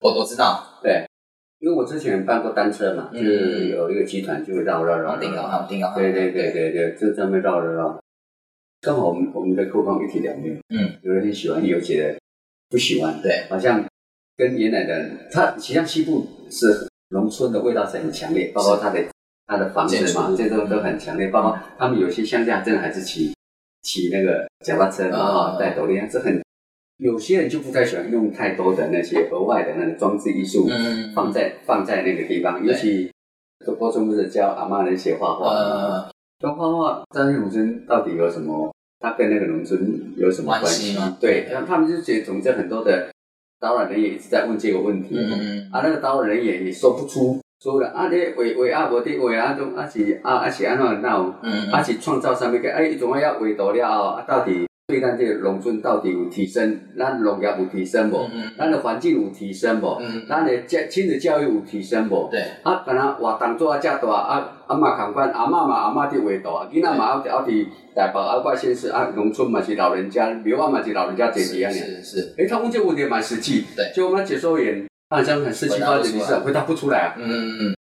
[0.00, 1.06] 我我知道，对，
[1.60, 3.24] 因为我之前办过单车嘛，嗯。
[3.24, 8.00] 就是有一个集团就会绕绕绕定绕，要他们定要他们对对对对对，就专门绕绕绕。
[8.80, 12.18] 刚好我们我们的购房一体两面，嗯，有人很喜欢，有些人
[12.68, 13.82] 不喜欢，对，好像
[14.36, 19.04] 跟原来的他，实际上西部是农村的味道是很强烈，包括它的
[19.46, 23.34] 它的房子嘛，这都都很强烈，包括他们有些乡下真的还是骑
[23.82, 26.42] 骑那个脚踏车嘛，哈、嗯带斗笠，是很
[26.98, 31.12] 有些人就不太喜欢用太多的那些额外的那个装置艺术，嗯。
[31.14, 33.10] 放在放在那个地方，尤其
[33.64, 38.72] 都高中不是教阿妈那些画画，呃跟画画张学农村到底有什么？
[39.00, 41.18] 它跟那个农村有什么关关系吗？
[41.20, 43.08] 对，然后他们就觉得总之很多的
[43.60, 58.18] 导览人员一直在问这个问题，嗯嗯啊，那个导览人员也说不出，说了啊，你画画啊，无伫画啊，种啊是啊啊是安怎那有嗯啊是创造上面个，哎，总要画图了后，啊到底对咱这个农村到底有提升，咱农业有提升无？
[58.30, 59.96] 嗯嗯咱的环境有提升无？
[59.98, 62.28] 嗯，咱的教亲子教育有提升无？
[62.30, 67.66] 对，啊，敢若活动做啊遮大，啊阿嬷共款，阿嬷嘛阿嬷伫画图啊，囡仔嘛还还伫
[67.96, 71.78] 台北啊，外县市啊，农村嘛是老人家，庙啊嘛是老人家坐是伫安尼。
[71.78, 77.14] 是是，诶，他问这个问题蛮实际，对就我们解说员他好像很四七八九，你是回答不出来啊。
[77.16, 77.74] 嗯嗯嗯，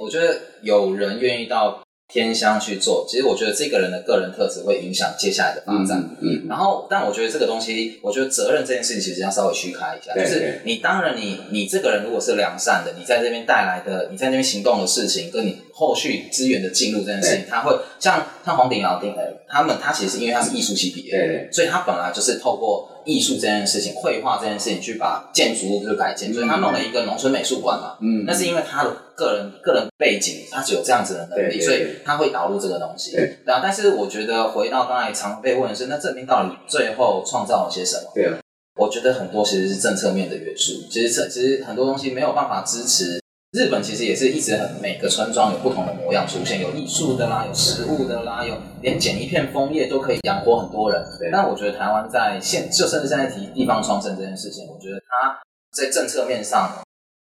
[0.00, 6.16] 我觉得有人愿意到偏乡去做，其实我觉得这个人的个人特质会影响接下来的发展。
[6.20, 27.96] 嗯，然后，但我觉得这个东西，我觉得责任这件事情其实要稍微虚开一下，就是你当然你你这个人如果是良善的，你在这边带来的，你在那边行动的事情，跟你后续资源的进入这件事情，他会像像黄鼎尧丁呃他们，他其实因为他是艺术系毕业对所以他本来就是透过艺术这件事情、绘画这件事情去把建筑物就改建，所以他弄了一个农村美术馆嘛。
[28.00, 33.12] 嗯，那是因为他的个人个人背景，他是有这样子的能力，所以他会导入这个东西。
[33.12, 38.10] 对啊，但是我觉得回到刚才常被问的是，那证明到底最后创造了些什么？
[38.14, 38.38] 对啊，
[38.76, 43.20] 我觉得很多其实是政策面的元素，其实这其实很多东西没有办法支持。
[43.52, 51.02] 日本其实也是一直很每个村庄有不同的模样出现，有艺术的啦，有食物的啦，有连捡一片枫叶都可以养活很多人。
[51.18, 55.40] 对但我觉得台湾在现就甚至现在提地方创生这件事情，我觉得它
[55.72, 56.84] 在政策面上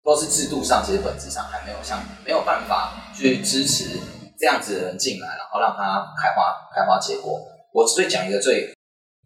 [0.08, 4.00] 或是制度上，其实本质上还没有像没有办法去支持
[4.39, 7.38] 这样子的人进来，然后让他开花开花结果。
[7.74, 8.74] 我最讲一个最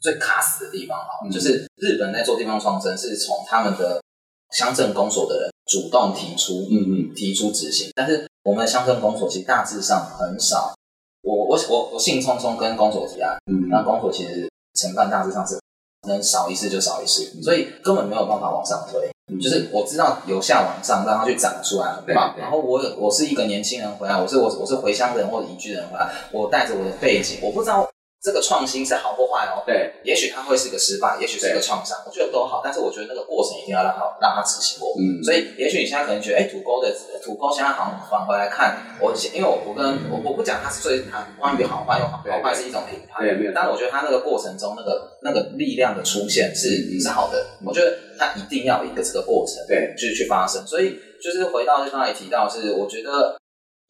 [0.01, 4.01] 最卡死的地方哈，嗯就是日本在做地方创生，是从他们的
[4.49, 6.73] 乡镇公所的人主动提出，嗯
[7.11, 10.73] 嗯，提出执行，但是我们的乡镇公所其实大致上很少。
[11.21, 15.59] 我我我我兴冲冲跟公所提案，嗯那公所其实承办大致上是
[16.07, 19.11] 能少一次就少一次，所以根本没有办法往上推。
[19.39, 27.87] 就是我知道由下往上让它去长出来很棒，然后我有我是一个年轻人回来，我是我我是回乡人或者移居人回来，我带着我的背景，我不知道
[28.21, 34.93] 这个创新是好或坏哦，对，也许它会是个失败，也许是个创伤，我觉得都好，但是我觉得那个过程一定要让它让它执行过。
[34.99, 43.55] 嗯，所以，也许你现在可能觉得，哎，土沟的土沟现在好像返回来看，我因为我我跟我我不讲它是最它关于好坏，又好对好坏是一种评判，对没有错。
[43.55, 50.61] 但我觉得它那个过程中那个那个力量的出现是嗯是好的，我觉得它一定要有一个这个过程，对，去去发生。
[50.67, 53.40] 所以就是回到刚才提到的是，我觉得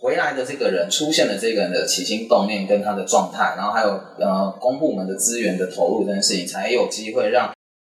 [0.02, 7.52] 回来的这个人出现了这个人的起心动念跟他的状态，然后还有呃公部门的资源的投入这件事情，才有机会让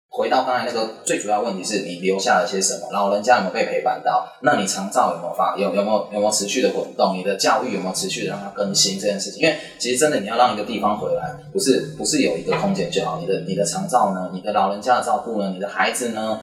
[0.09, 4.25] 回到刚才那个最主要问题是你留下了些什么，老人家有没有被陪伴到？
[4.41, 7.17] 那你长照有没有发有有没有有没有持续的滚动？
[7.17, 9.41] 你的教育有没有持续的让它更新这件事情？
[9.41, 16.39] 因为其实真的你要让一个地方回来，不是不是有一个空间就好，你的你的长照呢，你的老人家的照顾呢，你的孩子呢？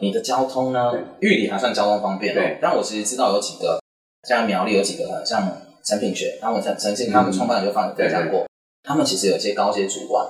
[0.00, 0.92] 你的交通呢？
[1.20, 3.80] 玉里还算交通方便哦对，但我其实知道有几个，
[4.26, 8.46] 像苗栗有几个像陈品学，他们曾曾经他们创办人就放分享过，
[8.82, 10.26] 他们其实有一些高阶主管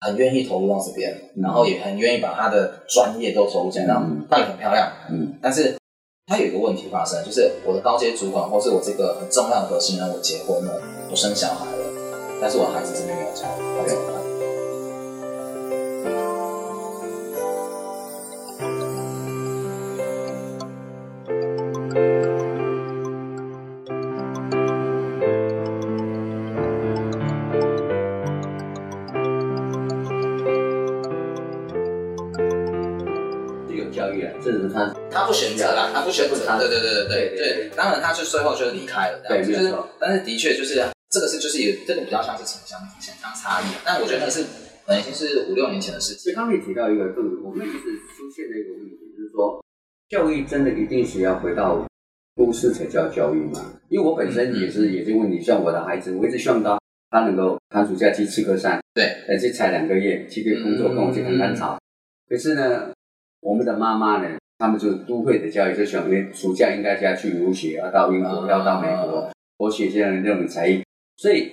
[0.00, 4.92] 很愿意投入到这边，嗯然后也很愿意把他的专业都投入进来，嗯办得很漂亮。
[5.10, 5.76] 嗯，但是
[6.26, 14.37] 他有一个问题发生，就是我的高阶主管或是我这个很重要的核心人，我结婚了，我生小孩了，但是我孩子这边没有教，那怎么办？
[35.38, 37.36] 选择啦，他不选择，对对对对对。
[37.38, 40.74] 对，当然他就最后就离开了，对，就是，但是的确就是
[41.08, 44.42] 这个是就是也这个比较像是城乡城乡差异，但我觉得那是
[44.84, 46.34] 可能已经是五六年前的事情。
[46.34, 49.62] 刚刚也提到一个更，我们一直出现的一个问题，就是说
[50.08, 51.86] 教育真的一定是要回到
[52.34, 53.78] 都市才叫教育吗？
[53.88, 56.78] 因为我本身也是也是问你，像我的孩子，我一直希望他
[57.10, 61.78] 他能够寒暑假去吃个山，对，而且才两个月去个工作，跟我去看看草，
[62.28, 62.90] 可是呢。
[63.40, 70.82] 我们的妈妈呢，他们就都会的教育，就想，因为暑假应该是要去留学，要到英国，啊要到美国，多学这样的这种才艺，
[71.16, 71.52] 所以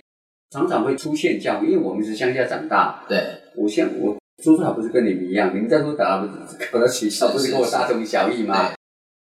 [0.50, 3.24] 常常会出现教育，因为我们是乡下长大，对，
[3.56, 8.74] 我像我叔叔还不是跟你们一样，你们在说打不是考到学校，不是跟我大同小异吗？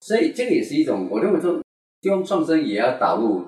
[0.01, 1.61] 所以这个也是一种，我认为说，
[2.01, 3.47] 地方创生也要导入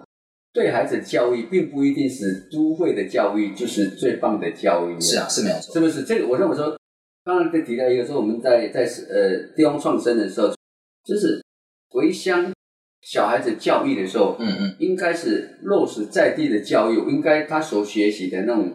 [0.52, 5.00] 对孩子教育，并不一定是都会的教育就是最棒的教育。
[5.00, 5.80] 是啊，是没有错是。
[5.80, 6.04] 不是？
[6.04, 6.78] 这个我认为说，
[7.24, 10.48] 刚刚在提到一个说，我们在在呃地方创生的时候，
[11.02, 11.42] 就是
[11.88, 12.52] 回乡
[13.00, 18.72] 小孩子教育的时候，嗯嗯，应该是落实在地的教育，应该他所学习的那种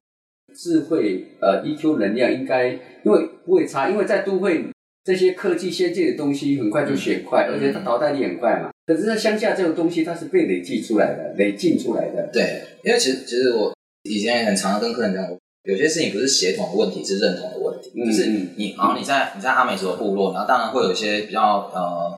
[0.55, 2.69] 智慧呃 EQ 能量，应该
[3.05, 4.65] 因为不会差，因为在都会
[5.03, 8.71] 这些科技先进的东西很快就学快，嗯而且它淘汰力很快嘛。
[8.87, 12.27] 可是，在乡下这种东西，它是被累积出来的，累进出来的。
[12.33, 17.91] 对，因为其实其实我以前也很常跟客人讲，我有些事情不是协同的问题，是认同的问题。
[17.95, 22.15] 嗯就是你你，好，你在你在阿美族的部落，然后当然会有一些比较呃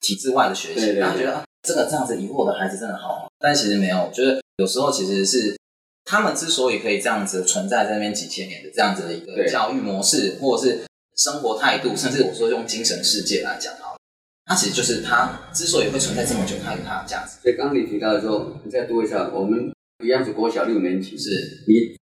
[0.00, 3.28] 体制外的学习，然后觉得、啊、这个这样子以后我的孩子真的好吗？
[3.38, 5.56] 但其实没有，就是有时候其实是
[6.04, 10.84] 他们之所以可以这样子存在在那边几千年的这样子的一个教育模式，或者是
[11.16, 13.98] 生活态度，甚至我说用精神世界来讲好了，
[14.46, 17.40] 它其实就是它之所以会存在这么久，它有它的价值。
[17.42, 19.72] 所以刚刚你提到的时候，你再多一下，我们
[20.04, 21.96] 一样是国小六年级，是你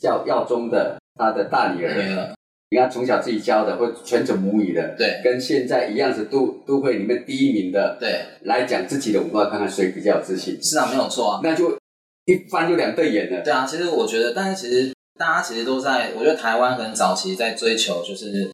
[0.00, 2.34] 教耀中的他的大女儿，呃，
[2.70, 5.20] 你看从小自己教的或全程母语的，对。
[5.24, 11.40] 跟现在一样是都都会里面第一名的对，来讲自己的文化，看看谁比较有自信，是啊，没有错啊。
[11.42, 11.78] 那就
[12.26, 13.40] 一翻就两对眼了。
[13.42, 18.50] 对啊，其实我觉得，但是其实大家其实都在，我觉得台湾很早期在追求就是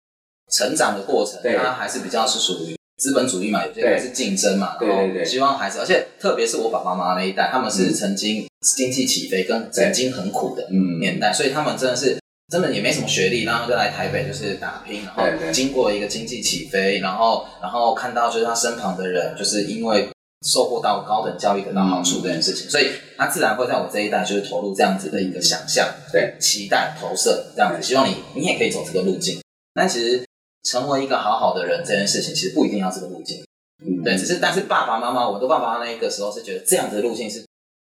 [0.53, 1.57] 成长的过程，对。
[1.57, 3.95] 它还是比较是属于资本主义嘛，有些对。
[3.95, 5.25] 还是竞争嘛，对然后对对。
[5.25, 7.95] 希望孩子，而且特别是我爸爸妈妈那一代，他们是嗯。
[7.95, 11.01] 曾经经济起飞跟曾经很苦的嗯。
[11.01, 12.17] 年代，所以他们真的是。
[12.51, 20.11] 真的也没什么学历，然后就来台北就是打拼，然后经过一个经济起飞，然后然后看到就是他身旁的人，就是因为
[20.47, 29.41] 受过到高等教育得到好处这件事情，所以他自然会在我这一代就是投入这样子的一个想象，对，期待投射这样子，希望你你也可以走这个路径。
[29.73, 30.23] 但其实
[30.65, 33.45] 成为一个好好的人这件事情，其实不一定要这个路径，
[33.85, 34.03] 嗯。
[34.03, 37.45] 对，只是但是爸爸妈妈，我的爸爸那个时候是觉得这样子的路径是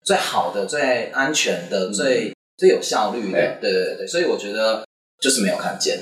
[0.06, 1.94] 最好的、最安全的、嗯。
[1.94, 3.72] 最最有效率的，对。
[3.72, 4.86] 对对对对，所以我觉得
[5.20, 6.00] 就是没有看见。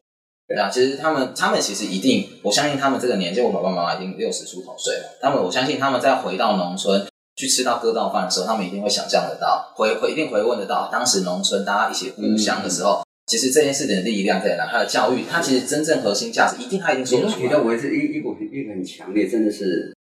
[0.48, 0.58] 对。
[0.58, 14.66] 啊，其实他们他们其实一定，我相信他们这个年纪，我爸爸妈妈已经六十出头岁了，他们我相信他们在回到农村去吃到割稻饭的时候，他们一定会想象得到，回回一定回问得到，当时农村大家一起互相的时候，其实这件事情的力量在哪？
[14.66, 17.34] 它的教育，它其实真正核心价值，一定它一定说得出来。
[17.34, 19.94] 刚提到我是一一股一个很强烈，真的是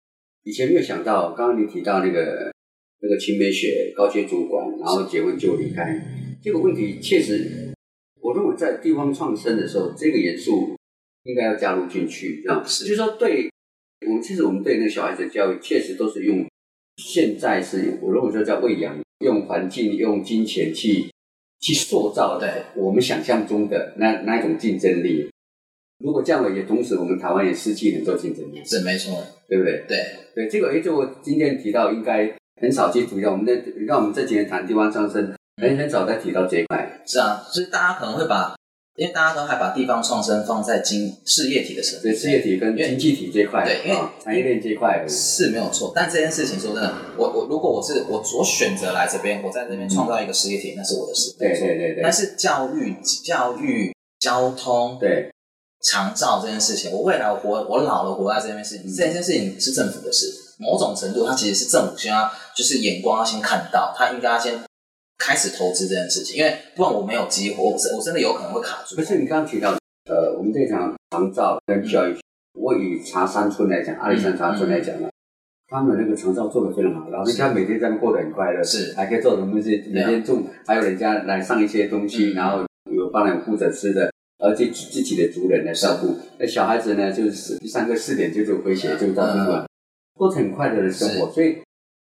[0.44, 1.32] 以前没有想到。
[1.32, 2.52] 刚刚你提到那个
[3.00, 6.00] 那个青梅雪高阶主管，然后结婚就离开，
[6.40, 7.74] 这个问题确实，
[8.20, 10.76] 我认为在地方创生的时候，这个元素
[11.24, 13.50] 应该要加入进去，这样是就是说对
[14.06, 16.46] 我们其实我们对那个小孩子的教育，确实都是用
[17.02, 21.06] 现在是我认为说叫喂养，用环境用金钱去
[21.60, 25.30] 去塑造对我们想象中的那那一种竞争力。
[26.04, 29.16] 如果这样也同时我们台湾也失去很多竞争力，是没错，
[29.48, 29.84] 对不对？
[29.88, 29.96] 对
[30.34, 37.00] 对，这个也就我今天提到应该很少去提到，我们的你看我们这几年谈地方上升，很很少再提到这一块。
[37.06, 38.55] 是啊，所以大家可能会把，
[38.96, 52.02] 因为大家都还把地方创生放在经事业体的层对，事业体跟经济体这一块，对因为啊，产业链这一块，是没有错，但这件事情说真的，我我如果我是我我选择来这边，我在这边创造一个事业体，那是我的事，对对对对。
[52.02, 55.30] 但是教育、教育、交通、对。
[55.82, 60.26] 长照这件事情，我未来我活我老了活在这边事情，这件事情是政府的事，
[60.58, 64.58] 某种程度它其实是政府先要就是眼光要先看到，它应该要先
[65.18, 68.96] 开始投资这件事情，因为不然我没有机会，我真我真的有可能会卡住。
[68.96, 69.70] 不是你刚刚提到，
[70.08, 72.16] 呃，我们这场长照跟教育，
[72.58, 75.08] 我以茶山村来讲，阿里山茶村来讲呢，
[75.68, 86.16] 他们那个长照做的非常好，老人家每天在那过得很快乐，是还可以做什么东西，每天种，还有人家来上一些东西，嗯然后有帮人负责吃的，而且自己的族人来照顾。
[86.38, 89.66] 那小孩子呢，就是三个四点就就回学，就到宾馆，
[90.14, 91.30] 过得很快乐的生活。
[91.32, 91.58] 所以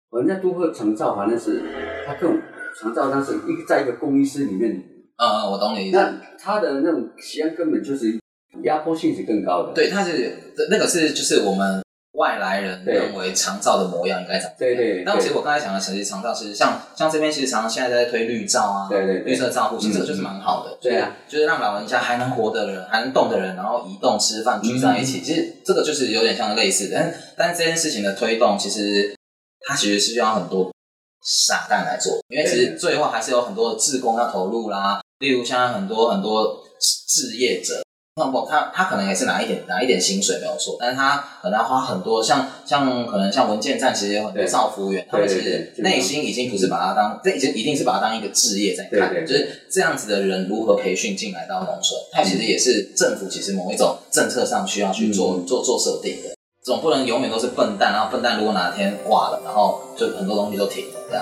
[0.09, 1.61] 我们在都会长照，反正是
[2.05, 2.41] 他更
[2.79, 4.71] 长照，那是一在一个公益室里面，
[5.17, 5.97] 嗯，我懂你意思。
[5.97, 8.19] 那他的那种西安根本就是
[8.63, 9.73] 压迫性是更高的。
[9.73, 14.51] 对，它是那个是就是我们外来人认为长照的模样应该长。
[14.57, 20.77] 对对那其实我刚才讲的，其实长照其实像像这边其实常常现在在推绿照啊，对对绿色照护，其实这个就是蛮好的。
[20.81, 26.95] 对啊，就是让老人家还能活的人，还能动的人，然后移动、吃饭聚在一起，其实这个就是有点像类似的。
[26.95, 29.15] 但但这件事情的推动，其实
[29.67, 30.71] 它其实是需要很多
[31.23, 35.01] 傻蛋来做，因为其实最后还是有很多的志工要投入啦。
[35.19, 37.83] 例如像很多很多置业者，
[38.15, 55.45] 那么他他可能也是拿一点拿一点薪水没有错，但是他可能要花很多，像像可能像文件站其实有很多对造服务员，他们其实内心已经不是把他当，这已经一定是把他当一个置业在看，就是这样子的人如何培训进来到农村，他其实也是政府其实某一种政策上需要去做、嗯。
[55.45, 61.17] 做做设定的，总不能永远都是笨蛋，然后笨蛋如果哪天挂了，然后就很多东西都停了好，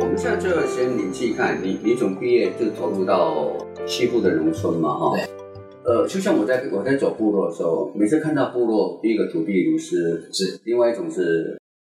[0.00, 3.52] 我们现在就先你自己看，你你从毕业就投入到
[3.86, 5.16] 西部的农村嘛，哈。
[5.16, 5.31] 对。
[6.02, 11.56] 呃，就像我在我在走部落的时候，每次看到部落，第一个土地流失是，另外一种是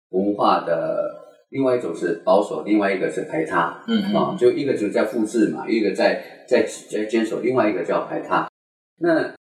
[0.10, 3.84] 文化的另外一种是保守，另外一个是排他。
[3.88, 8.48] 嗯嗯啊，就一个就在复制嘛，一个在在在坚守，另外一个叫排他。
[9.00, 9.34] 那台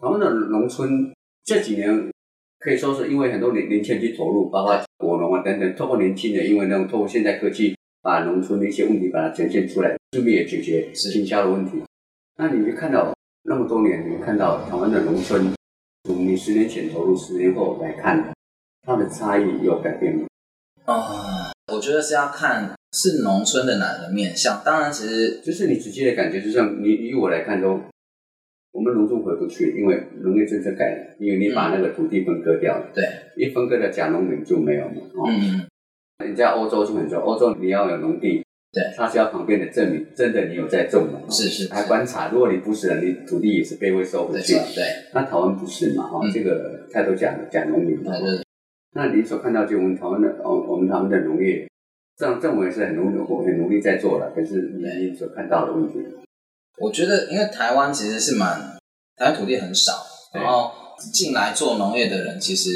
[0.00, 1.10] 湾的农村
[1.44, 2.10] 这几年
[2.58, 11.82] 可以说是因为很多年年轻人去投入，包括果农啊等等，透过年轻人，因为那种透过现代科技，把农村的一些问题把它呈现出来，顺便也解决是经销的问题。
[12.36, 13.14] 那你就看到
[13.44, 15.52] 那么多年，你看到台湾的农村，
[16.04, 18.32] 从你十年前投入，十年后来看，
[18.82, 20.26] 它的差异有改变吗？
[20.84, 24.62] 啊、我觉得是要看是农村的哪个面向。
[24.64, 27.80] 当然，其实就是你直接的感觉，就像你以我来看都，
[28.72, 33.04] 我们农村回不去，因为农业政策改了，因为你把那个土地分割掉了，对，
[33.36, 34.94] 一分割的假农民就没有了。
[35.14, 35.66] 哦，嗯，
[36.24, 41.20] 人家欧洲就很重要，欧洲你要有农地，对，他需要旁边的证明，真的你有在种嘛？
[41.22, 44.82] 哦是是来观察，如果你不是的，你土地也是被会收回去对。
[45.12, 46.08] 那台湾不是嘛？
[46.10, 46.32] 哦，嗯。
[46.32, 48.42] 这个太多假假农民了。
[48.94, 51.68] 那你所看到就我们台湾的哦，我们台湾的农业，
[52.18, 55.98] 政政府也是很努力很努力在做了，可是你你所看到的问题，
[56.78, 58.58] 我觉得，因为台湾其实是蛮，
[59.16, 59.92] 台湾土地很少，
[60.34, 60.72] 然后
[61.12, 62.70] 进来做农业的人，其实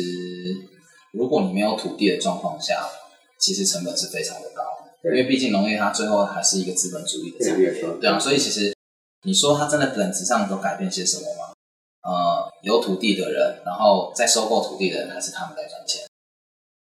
[1.13, 2.75] 如果你没有土地的状况下，
[3.39, 4.63] 其实成本是非常的高，
[5.11, 8.75] 因为毕竟农业它最后还是一个资本主义的产业对啊，所以其实
[9.25, 11.53] 你说它真的本质上都改变些什么吗？
[12.03, 16.05] 呃，有土地的人，然后在收购土地的人，还是他们在赚钱。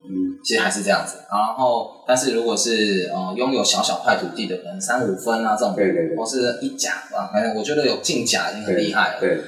[0.04, 1.16] 嗯，其实还是这样子。
[1.30, 9.20] 然后，但是如果是呃拥有小小块土地的，可能三五分啊这种，对对对或是一甲啊，反正我觉得有进甲已经很厉害了。
[9.20, 9.44] 对，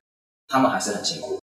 [0.49, 1.39] 他们还是很辛苦，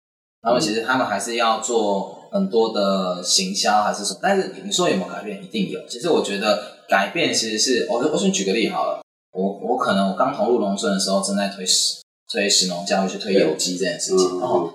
[0.43, 4.20] 他们其实他们还是要做很多的行销还是什么。
[4.22, 5.43] 但是你说有没有改变？
[5.43, 5.85] 一定有。
[5.89, 9.01] 其实我觉得改变其实是，我我先举个例好了。
[9.32, 12.01] 我我可能我刚投入农村的时候，正在推食
[12.32, 14.74] 推食农教育，去推有机这件事情，然后嗯，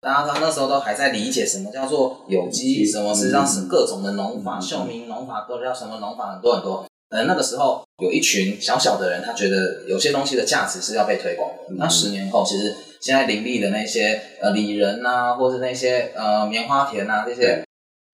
[0.00, 6.84] 大家他那时候都还在理解什么叫做有机，嗯什么实际上是各种的农法，秀明农法，各叫什么农法，很多很多。
[7.08, 11.56] 可能那个时候有一群小小的人，他觉得有些东西的价值是要被推广的。
[11.70, 17.64] 嗯那十年后，其实现在林立的那些呃里仁啊，或是那些呃棉花田啊这些，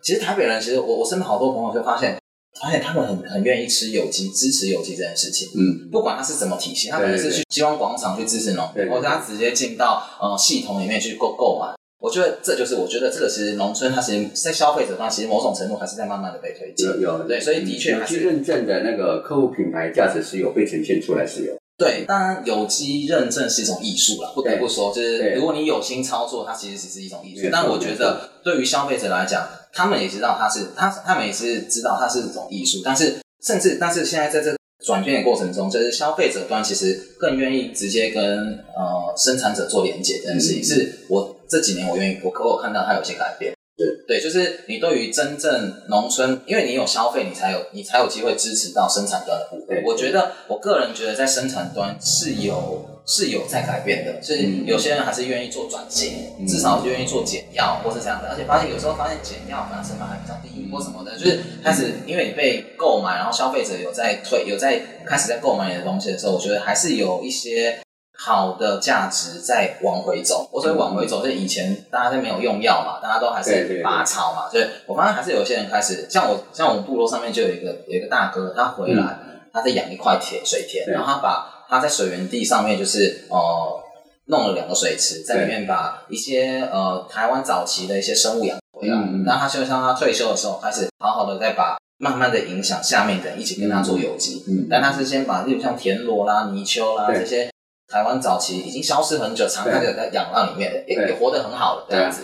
[0.04, 2.18] 其实台北人，其实我我身边好多朋友就发现，
[2.60, 5.48] 发现他们很很愿意吃有机，支持有机这件事情。
[5.56, 11.74] 嗯，不管他是怎么体系，他可能是去希望广场去支持农或者他直接进到呃系统里面去购购买。
[12.00, 16.86] 我觉得这就是，我觉得这个其实农村它其实，在消费者端，其实某种程度还是在慢慢的被推进。
[16.86, 21.57] 有有对所以的确还是有去认证的那个客户品牌价值是有被呈现出来，是有。
[21.78, 27.48] 对，当然有机认证是一种艺术啦，不得不说，就是如果你有心操作，它其实只是一种艺术。
[27.52, 43.54] 但我觉得对于消费者来讲，他们也知道它是，他他们也是知道它是一种艺术，但是甚至但是现在在这转变的过程中，就是消费者端其实更愿意直接跟呃生产者做连接这件事情，嗯是我这几年我愿意我可我有看到它有些改变。
[43.78, 49.82] 是对，就是你对于真正农村，因为你有消费，你才有你才有机会支持到生产端的部分。
[49.84, 54.66] 我觉得我个人觉得在生产端是有是有在改变的，就是嗯。
[54.66, 56.46] 有些人还是愿意做转型，嗯。
[56.46, 67.78] 至少是愿意做减药或是这样的，而且发现有时候发现减药反而成本还比较低或什么的，就是开始因为你被购买，然后消费者有在退有在开始在购买你的东西的时候，我觉得还是有一些。
[68.20, 79.18] 好的价值在往回走，我所以往回走，就是以前大家都没有用药嘛，大家都还是拔草嘛，所以我发现还是有些人开始，像我像我们部落上面就有一个有一个大哥，他回来，
[79.52, 83.80] 他在养一块田水田，然后他把他在水源地上面就是呃
[84.26, 89.24] 弄了两个水池，在里面把一些呃台湾早期的一些生物养回来，嗯嗯。
[89.24, 97.48] 然后他就像他退休的时候开始好好的再把慢慢的影响下面的人一起跟他做有机，嗯，但他是先把例如像田螺啦、泥鳅啦这些
[97.88, 102.22] 台湾早期已经消失很久，常态的在养浪里面，也对也活得很好了这样子。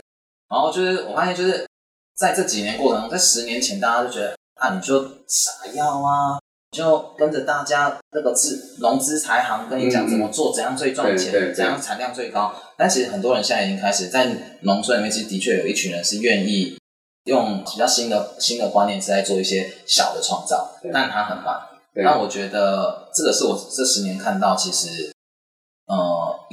[0.48, 1.66] 然后就是我发现，就是
[2.14, 6.38] 在这几年过程中，在十年前大家就觉得啊，你就傻药啊，
[6.70, 12.54] 就跟着大家那个资农资财行跟你讲嗯怎么做，怎样最赚钱，怎样产量最高。
[12.76, 16.76] 但其实很多人现在已经开始在农村里面，其实的确有一群人是愿意
[17.24, 21.56] 用比较新的新的观念是在做一些小的创造，但他很慢。
[21.94, 25.13] 对但我觉得这个是我这十年看到，其实呃，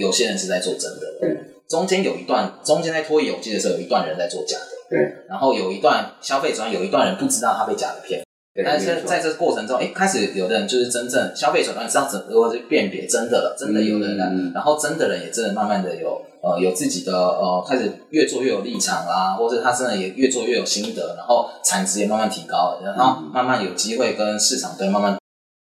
[0.02, 1.38] 有些人是在做真的，对，
[1.70, 5.00] 中间有一段，中间在拖有机的时候，有一段人在做假的，对，
[5.30, 8.24] 然后有一段消费者有一段人不知道他被假的骗，
[8.54, 8.64] 对。
[8.66, 14.52] 但是在这个过程中，哎，开始有的人就是真正消费者端知道怎如何去辨别真的了，真的有的人，嗯嗯。
[14.54, 25.18] 然后真的人也真的慢慢的有呃有自己的呃开始越做越有立场啦，或者他真的也越做越有心得，然后产值也慢慢提高了，然后慢慢有机会跟市场对慢慢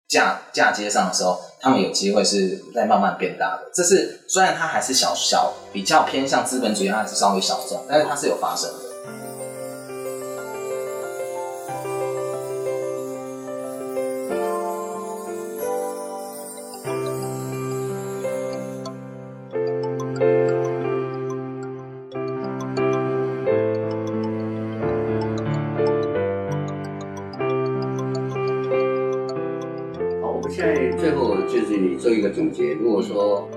[0.08, 3.70] 嫁嫁接上的时候，他们有机会是在慢慢变大的。
[3.74, 8.87] 这是虽然它还是小小比较偏向资本主义，它还是稍微小众，但是它是有发生的。
[31.98, 32.74] 做一个总结。
[32.74, 33.50] 如果说，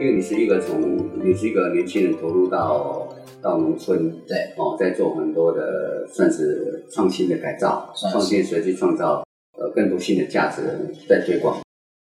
[0.00, 3.08] 因为你是一个从你是一个年轻人投入到
[3.42, 9.24] 到农村，对，哦，在做很多的算是创新的改造，创新设计创造
[9.58, 10.62] 呃更多新的价值
[11.08, 11.60] 在推广。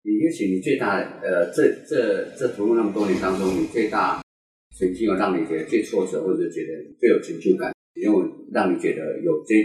[0.04, 4.22] 你尤其你最大呃这这这投入那么多年当中，你最大
[4.78, 9.56] 曾经有让你觉得最挫折，或者觉得最有成就感，因为让你觉得有这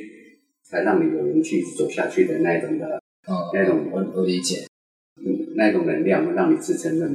[0.68, 4.68] 才让你有勇气走下去的那一种的嗯，那种我我理解，嗯，
[5.56, 7.06] 那种能量会让你支撑的。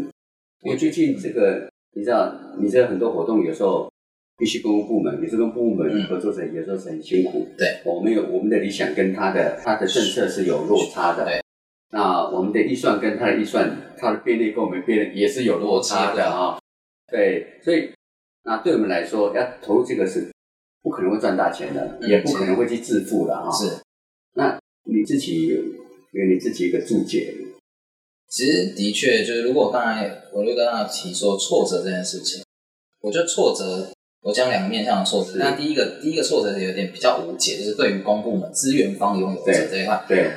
[0.62, 3.92] 因为最近这个，你知道，你这很多活动有时候
[4.38, 7.48] 必须跟部门，有时候跟部门合作者，有时候是很辛苦。
[7.58, 11.26] 对，我们有我们的理想跟他的他的政策是有落差的。
[11.26, 11.42] 对，
[11.92, 16.60] 那我们的预算跟他的预算，他的便利跟我们便利也是有落差的啊、
[17.12, 17.90] 对，所以
[18.44, 20.30] 那对我们来说，要投入这个是
[20.82, 23.82] 不可能会赚大钱的，嗯也不可能会去致富的啊、是。
[24.36, 25.56] 那你自己有
[26.12, 27.34] 有你自己一个注解，
[28.30, 32.44] 其实的确就是，如果刚才我就刚刚提说挫折这件事情，
[33.02, 35.32] 我觉得挫折，我讲两个面向的挫折。
[35.38, 40.34] 那第一个，第一个挫折有点比较无解，就是对于公部门资源方拥有者对这一块，对，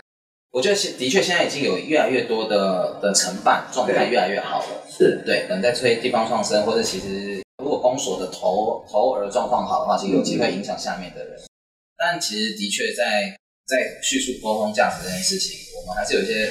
[0.52, 4.86] 我觉得现的确现在已经有越来越多的的承办状态越来越好了。
[4.90, 11.38] 是对，可能在推地方创生，或者其实如果公所的投投儿状况好的话，其实有机会影响下面的人。
[11.98, 13.36] 但其实的确在
[13.66, 16.50] 在叙述沟通价值这件事情，我们还是有一些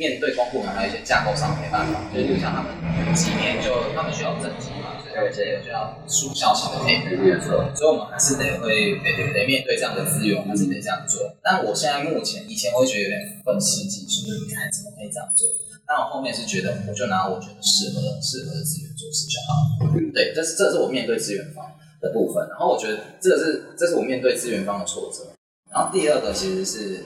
[0.00, 2.72] 面对公部门还有一些架构上没办法，就是就像他们
[3.12, 7.20] 几年就他们需要政绩嘛，所以他们现在有需要速效型的配合。
[7.20, 11.20] 没有错，所以我们还是得会得得得面对这样的资源，还是得这样做。
[11.44, 15.44] 但我现在目前以前我会觉得有点愤世嫉俗，就是你看怎么可以这样做？
[15.84, 19.84] 但我后面是觉得，我就拿我觉得适合的适合的资源做事就好。
[20.16, 22.48] 对，这是这是我面对资源方的部分。
[22.48, 25.28] 然后我觉得这是这是我面对资源方的挫折。
[25.68, 27.04] 然后第二个其实是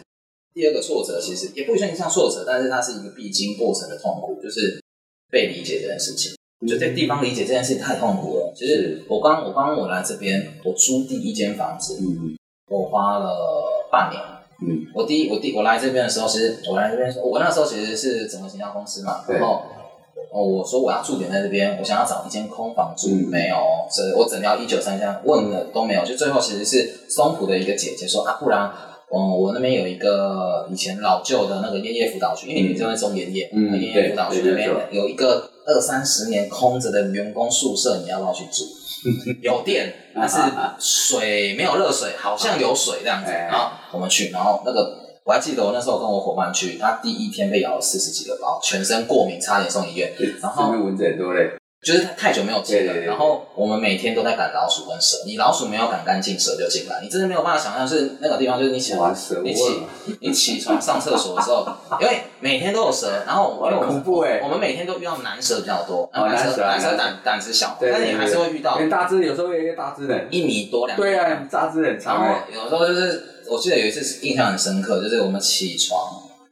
[0.54, 4.80] 第二个挫折，其实也不一定像挫折，但是它是一个必经过程的痛苦，就是
[5.30, 6.32] 被理解这件事情。
[6.66, 8.52] 就对地方理解这件事情太痛苦了。
[8.56, 12.34] 其实我刚我刚我来这边，我租第一间房子，嗯
[12.70, 13.36] 我花了
[13.90, 14.22] 半年。
[14.62, 19.60] 嗯，我第一我第我来这边的时候，其实我来这边我那时候其实是整个形象公司嘛，对然后
[20.32, 23.56] 哦我说我要驻点在这边，我想要找一间空房住，嗯没有，
[23.90, 28.72] 这我整条一九三三问了都没有，就最后其实是松浦的一个姐姐说啊，不然。
[29.14, 38.64] 嗯，我那边有一个以前老旧的那个烟叶辅导区，因为你们这边中烟叶，嗯烟叶辅导区那边有一个二三十年空着的员工宿舍，你要不要去住？
[39.42, 40.38] 有电，但是
[40.78, 43.30] 水没有热水，好像有水这样子。
[43.30, 50.10] 哎然后我们去，然后那个我还记得我那时候跟我伙伴去，他第一天被咬了四十几个包，全身过敏，差点送医院。
[50.40, 51.50] 然后蚊子很多嘞，
[51.84, 59.82] 就是它太久没有进了，然后我们每天都在赶老鼠跟蛇，你老鼠没有赶干净，蛇就进来，你真的没有办法想象，是那个地方，就是你起哇蛇你起
[60.20, 61.66] 你起床上厕所的时候，
[62.00, 71.04] 因为每天都有蛇，然后因为我们恐怖哎我们每天都遇到男蛇比较多，哦男蛇男蛇啊男蛇胆胆子小，但是你还是会遇到很大只，有时候有一个大只的，一米多两米。
[71.04, 76.00] 对啊，大只很然后长哎，有时候就是，我记得有一次印象很深刻，就是我们起床，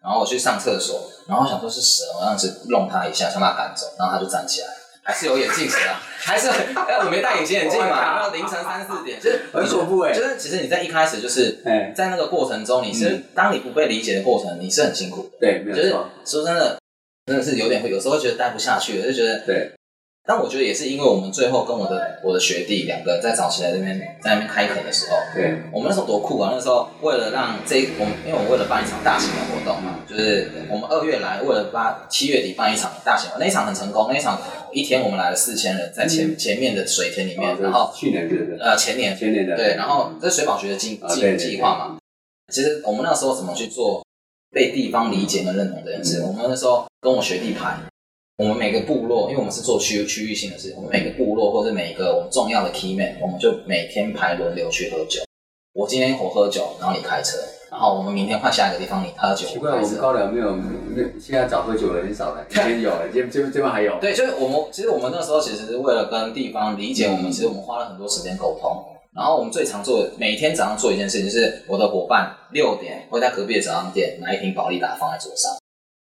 [0.02, 4.66] 然后我去上厕所，然后想说是蛇，我当时弄它一下，想把它赶走，然后它就站起来，
[5.04, 6.48] 还是有眼镜蛇啊，还是
[6.88, 13.24] 哎我没戴隐形眼镜嘛，然后凌晨三四点，就是很恐怖哎就，是其实你在一开始就是哎，在那个过程中，你是、嗯。
[13.34, 16.78] 当你不被理解的过程，你是很辛苦的，对，没就是有错，说真的，
[17.26, 19.72] 真的是有点会，有时候觉得待不下去了，就觉得对，
[20.24, 26.52] 但我觉得也是因为我们最后跟我的我的学弟两个人在早期来这边在那边开垦的时候，对，我们那时候多酷啊！
[26.54, 34.06] 那时候为了让这一我们，因为我们为了办一场大型的活动嘛，就是我们二月来，为了办七月底办一场大型的，那一场很成功。
[34.08, 38.56] 那一场一天我们来了四千人，在前、前面的水田里面，哦然后去年是？
[38.60, 41.98] 呃前年前年的，对，然后这是水保局的计计计划嘛。
[42.52, 44.04] 其实我们那时候怎么去做
[44.52, 46.20] 被地方理解跟认同这件事？
[46.20, 47.76] 嗯我们那时候跟我学弟排，
[48.38, 55.20] 我们每个部落，因为我们是做区区域性的事，我们每个部落或者每一个我们重要的 key man，我们就每天排轮流去喝酒。
[55.74, 57.36] 我今天我喝酒，然后你开车，
[57.70, 59.96] 然后我们明天换下一个地方，你喝酒，奇怪，我们。
[59.98, 68.82] 高粱没有，没有现在早喝酒的很少了，以前有，这这这边还有，对，就是我们其实我们那时候其实是为了跟地方理解我们，其实我们花了很多时间沟通。
[69.14, 75.52] 然后我们最常做，每天早上做一件事情，就是我的伙伴六点会在隔壁的早餐店拿一瓶保利达放在桌上，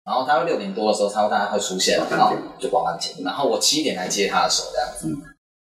[0.05, 5.31] 然后他会六点多的时候，差不多大概会出现了，然后就报案前，然后我七点来接他的手这样子。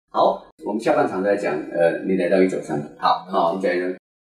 [0.09, 3.95] 好，我们下半场再讲，呃，你来到一九三，好，好，你讲一个，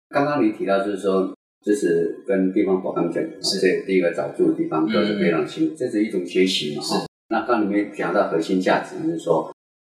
[0.10, 1.34] 刚刚你提到就是说，
[1.66, 6.94] 就是跟地方保安讲，是这第一个找住的地方都是非常辛苦，这是一种学习嘛，是。
[7.30, 9.52] 那刚刚里面讲到核心价值，就是说，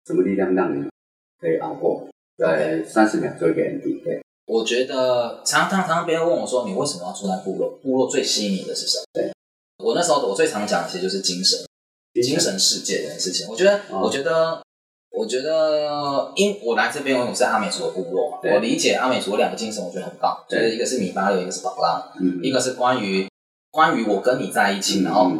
[0.05, 0.83] 什么力量让你
[1.39, 2.07] 可以熬过？
[2.37, 7.69] 对三十秒做一个 ending，对，我觉得常常常常别人问我说，你为什么要住在部落？
[7.81, 9.03] 部落最吸引你的是什么？
[9.13, 9.31] 对，
[9.83, 11.59] 我那时候我最常讲的其实就是精神、
[12.21, 12.59] 精神。
[12.59, 13.47] 世界这件事情。
[13.49, 14.01] 我觉得，哦。
[14.03, 14.61] 我觉得，
[15.11, 22.39] 我觉得，因我来这边，我是阿美族的部落嘛，我理解阿美族有两个精神，我觉得很棒，就对是一个是米巴六，一个是宝拉，嗯。
[22.43, 23.27] 一个是关于
[23.71, 25.31] 关于我跟你在一起，然后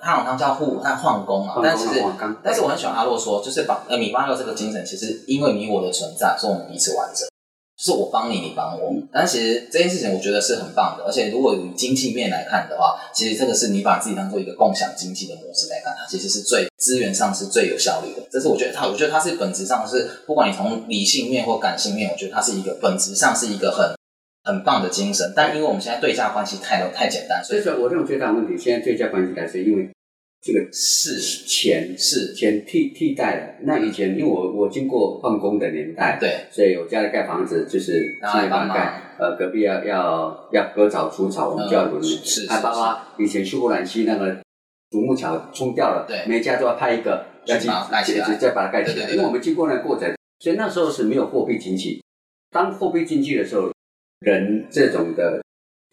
[0.00, 2.02] 他好像叫互他换工嘛，但其实。
[2.42, 7.28] 但是我很喜欢阿洛说，就是把呃米八六这个精神，其实因为你我的存在，所以我们彼此完整。
[7.76, 8.94] 是我帮你，你帮我。
[9.12, 18.26] 但其实这件事情我觉得是很棒的，而且如果以经济面来看的话，其实这个是你把自己当做一个共享经济的模式来看，它其实是最资源上是最有效率的。
[18.30, 23.94] 这是我觉得它，我觉得它是本质上是，不管你从理性面或感性面，我觉得它是一个本质上是一个很
[24.44, 25.32] 很棒的精神。
[25.34, 29.90] 但因为我们现在对价关系太太简单，所以说我认为最大的问题，现在对价关系还是因为
[30.44, 33.54] 这个是钱是，钱替替代了。
[33.62, 41.98] 那以前因为我我经过换工的年代，对所以我家里盖房子就是然后来帮忙盖，呃，隔壁要要要割草除草，我们就要轮。
[41.98, 44.36] 嗯是是还包括以前苏格兰西那个
[44.90, 49.08] 独木桥冲掉了，对每家都要派一个要去把它盖起来再把它盖起来。
[49.10, 52.02] 因为我们经过那个过程，所以那时候是没有货币经济。
[52.50, 53.72] 当货币经济的时候，
[54.20, 55.42] 人这种的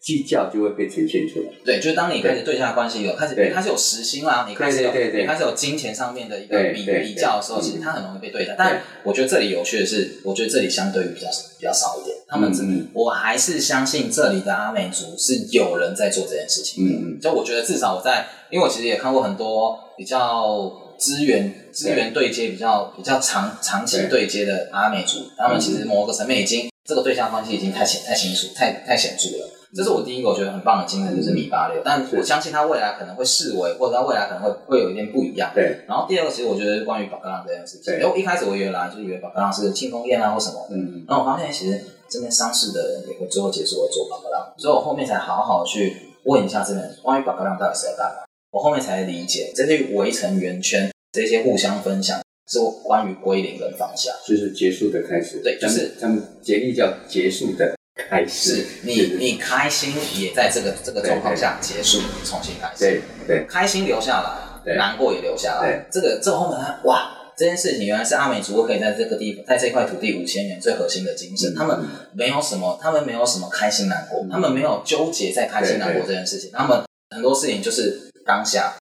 [0.02, 1.46] 计较就会被呈现出来。
[1.64, 8.56] 对，就是当你开始对象关系有开始对你开始有时薪啦，你开始有你开始有金钱上面的一个比比较的时候，其实它很容易被对待。
[8.58, 11.28] 但我觉得这里有趣的是，我觉得这里相对于比较
[11.60, 12.18] 比较少一点。
[12.28, 16.84] 他们嗯我还是相信这里的阿美族是有人在做这件事情。
[16.84, 16.88] 嗯
[17.18, 29.50] 嗯就我觉得至少我在，因为我其实也看过很多比较资源资源对接比较比较长长期对对接的阿美族，他们其实某个层面已经这个对象关系已经太显太清楚太太显著了。
[29.74, 31.82] 这是我第一个我觉得很棒的精神，就是米八六。
[31.84, 35.52] 但我相信他未来可能会视为，或者他未来可能会会有一点不一样。
[35.54, 37.86] 对，然后第二个，其实我觉得是关于宝格浪这件事情。
[37.86, 45.96] 对因为我一开始我以为来就以为宝格浪是庆功宴啊或什么的，嗯，然后我发现其实这边丧事的人也会最后结束会做宝格浪，所以我后面才好好去
[46.26, 48.24] 问一下这边关于宝格浪到底是在干嘛。
[48.52, 52.20] 我后面才理解，这些围成圆圈这些互相分享
[52.50, 54.14] 是关于归零跟方向。
[54.28, 55.40] 就是结束的开始。
[55.42, 57.74] 对就是他们咱们节力叫结束的
[58.10, 58.56] 开始。
[58.56, 62.80] 是你你开心也在这个这个状况下结束，重新开始。
[62.80, 65.86] 对对开心留下来，对难过也留下来。
[65.92, 71.52] 这个这后面他哇，这件事情原来是阿美族可以在这个地方，在这块土地五千年最核心的精神。
[71.54, 71.80] 嗯他们
[72.14, 76.52] 没有什么，他们没有什么开心难过，嗯他们没有纠结在开心难过这件事情。
[76.54, 78.76] 他们很多事情就是当下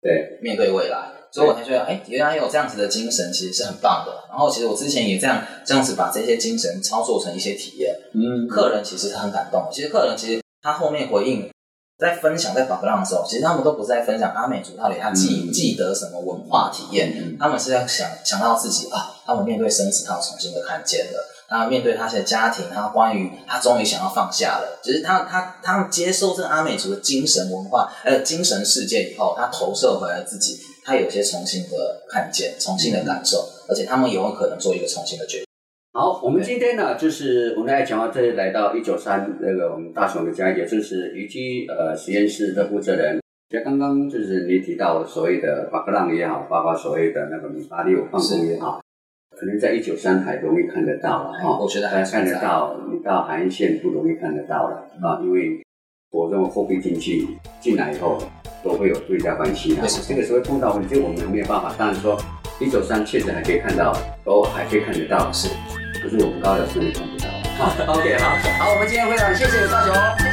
[0.00, 1.15] 对面对未来。
[1.32, 4.24] 所以我才觉得，哎，原来有这样子的精神，其实是很棒的。
[4.28, 9.68] 然后，其实我之前也这样这样子把这些精神操作成一些体验，嗯客人其实是很感动的。
[9.72, 11.50] 其实客人其实他后面回应，
[11.98, 21.32] 在分享在宝格浪的时候，其实他们都不是在分享阿美族到底他记、嗯记得什么文化体验，嗯他们是在想想到自己啊，他们面对生死，他有重新的看见了。
[21.48, 35.46] 他面对他的家庭，他关于他终于想要放下了，只是他他他们接受这个阿美族的精神文化呃精神世界以后，他投射回来自己，他有些重新的看见，重新的感受，而且他们有可能做一个重新的决定。
[35.92, 43.18] 好，我们今天呢，就是我们来讲到这里，来到一九三那个我们大雄的家，也就是虞姬呃实验室的负责人。
[43.48, 48.80] 就刚刚就是你提到所谓的巴克浪也好，包括所谓的那个米八六放工也好，
[49.36, 51.58] 可能在一九三还容易看得到了哈。
[51.58, 55.60] 我觉得还还看得到，你到海岸线不容易看得到了啊，因为
[56.16, 58.16] 我认为货币经济进来以后
[58.64, 61.74] 都会有对价关系啊对是，这个时候碰到问题，我们没有办法。
[61.76, 62.18] 当然说
[62.58, 63.94] 一九三确实还可以看到，
[64.24, 65.50] 都还可以看得到，是。
[66.02, 67.28] 可是我们高老师也看不到。
[67.58, 68.30] 好， OK，好，
[68.64, 70.25] 好，我们今天非常谢谢大雄。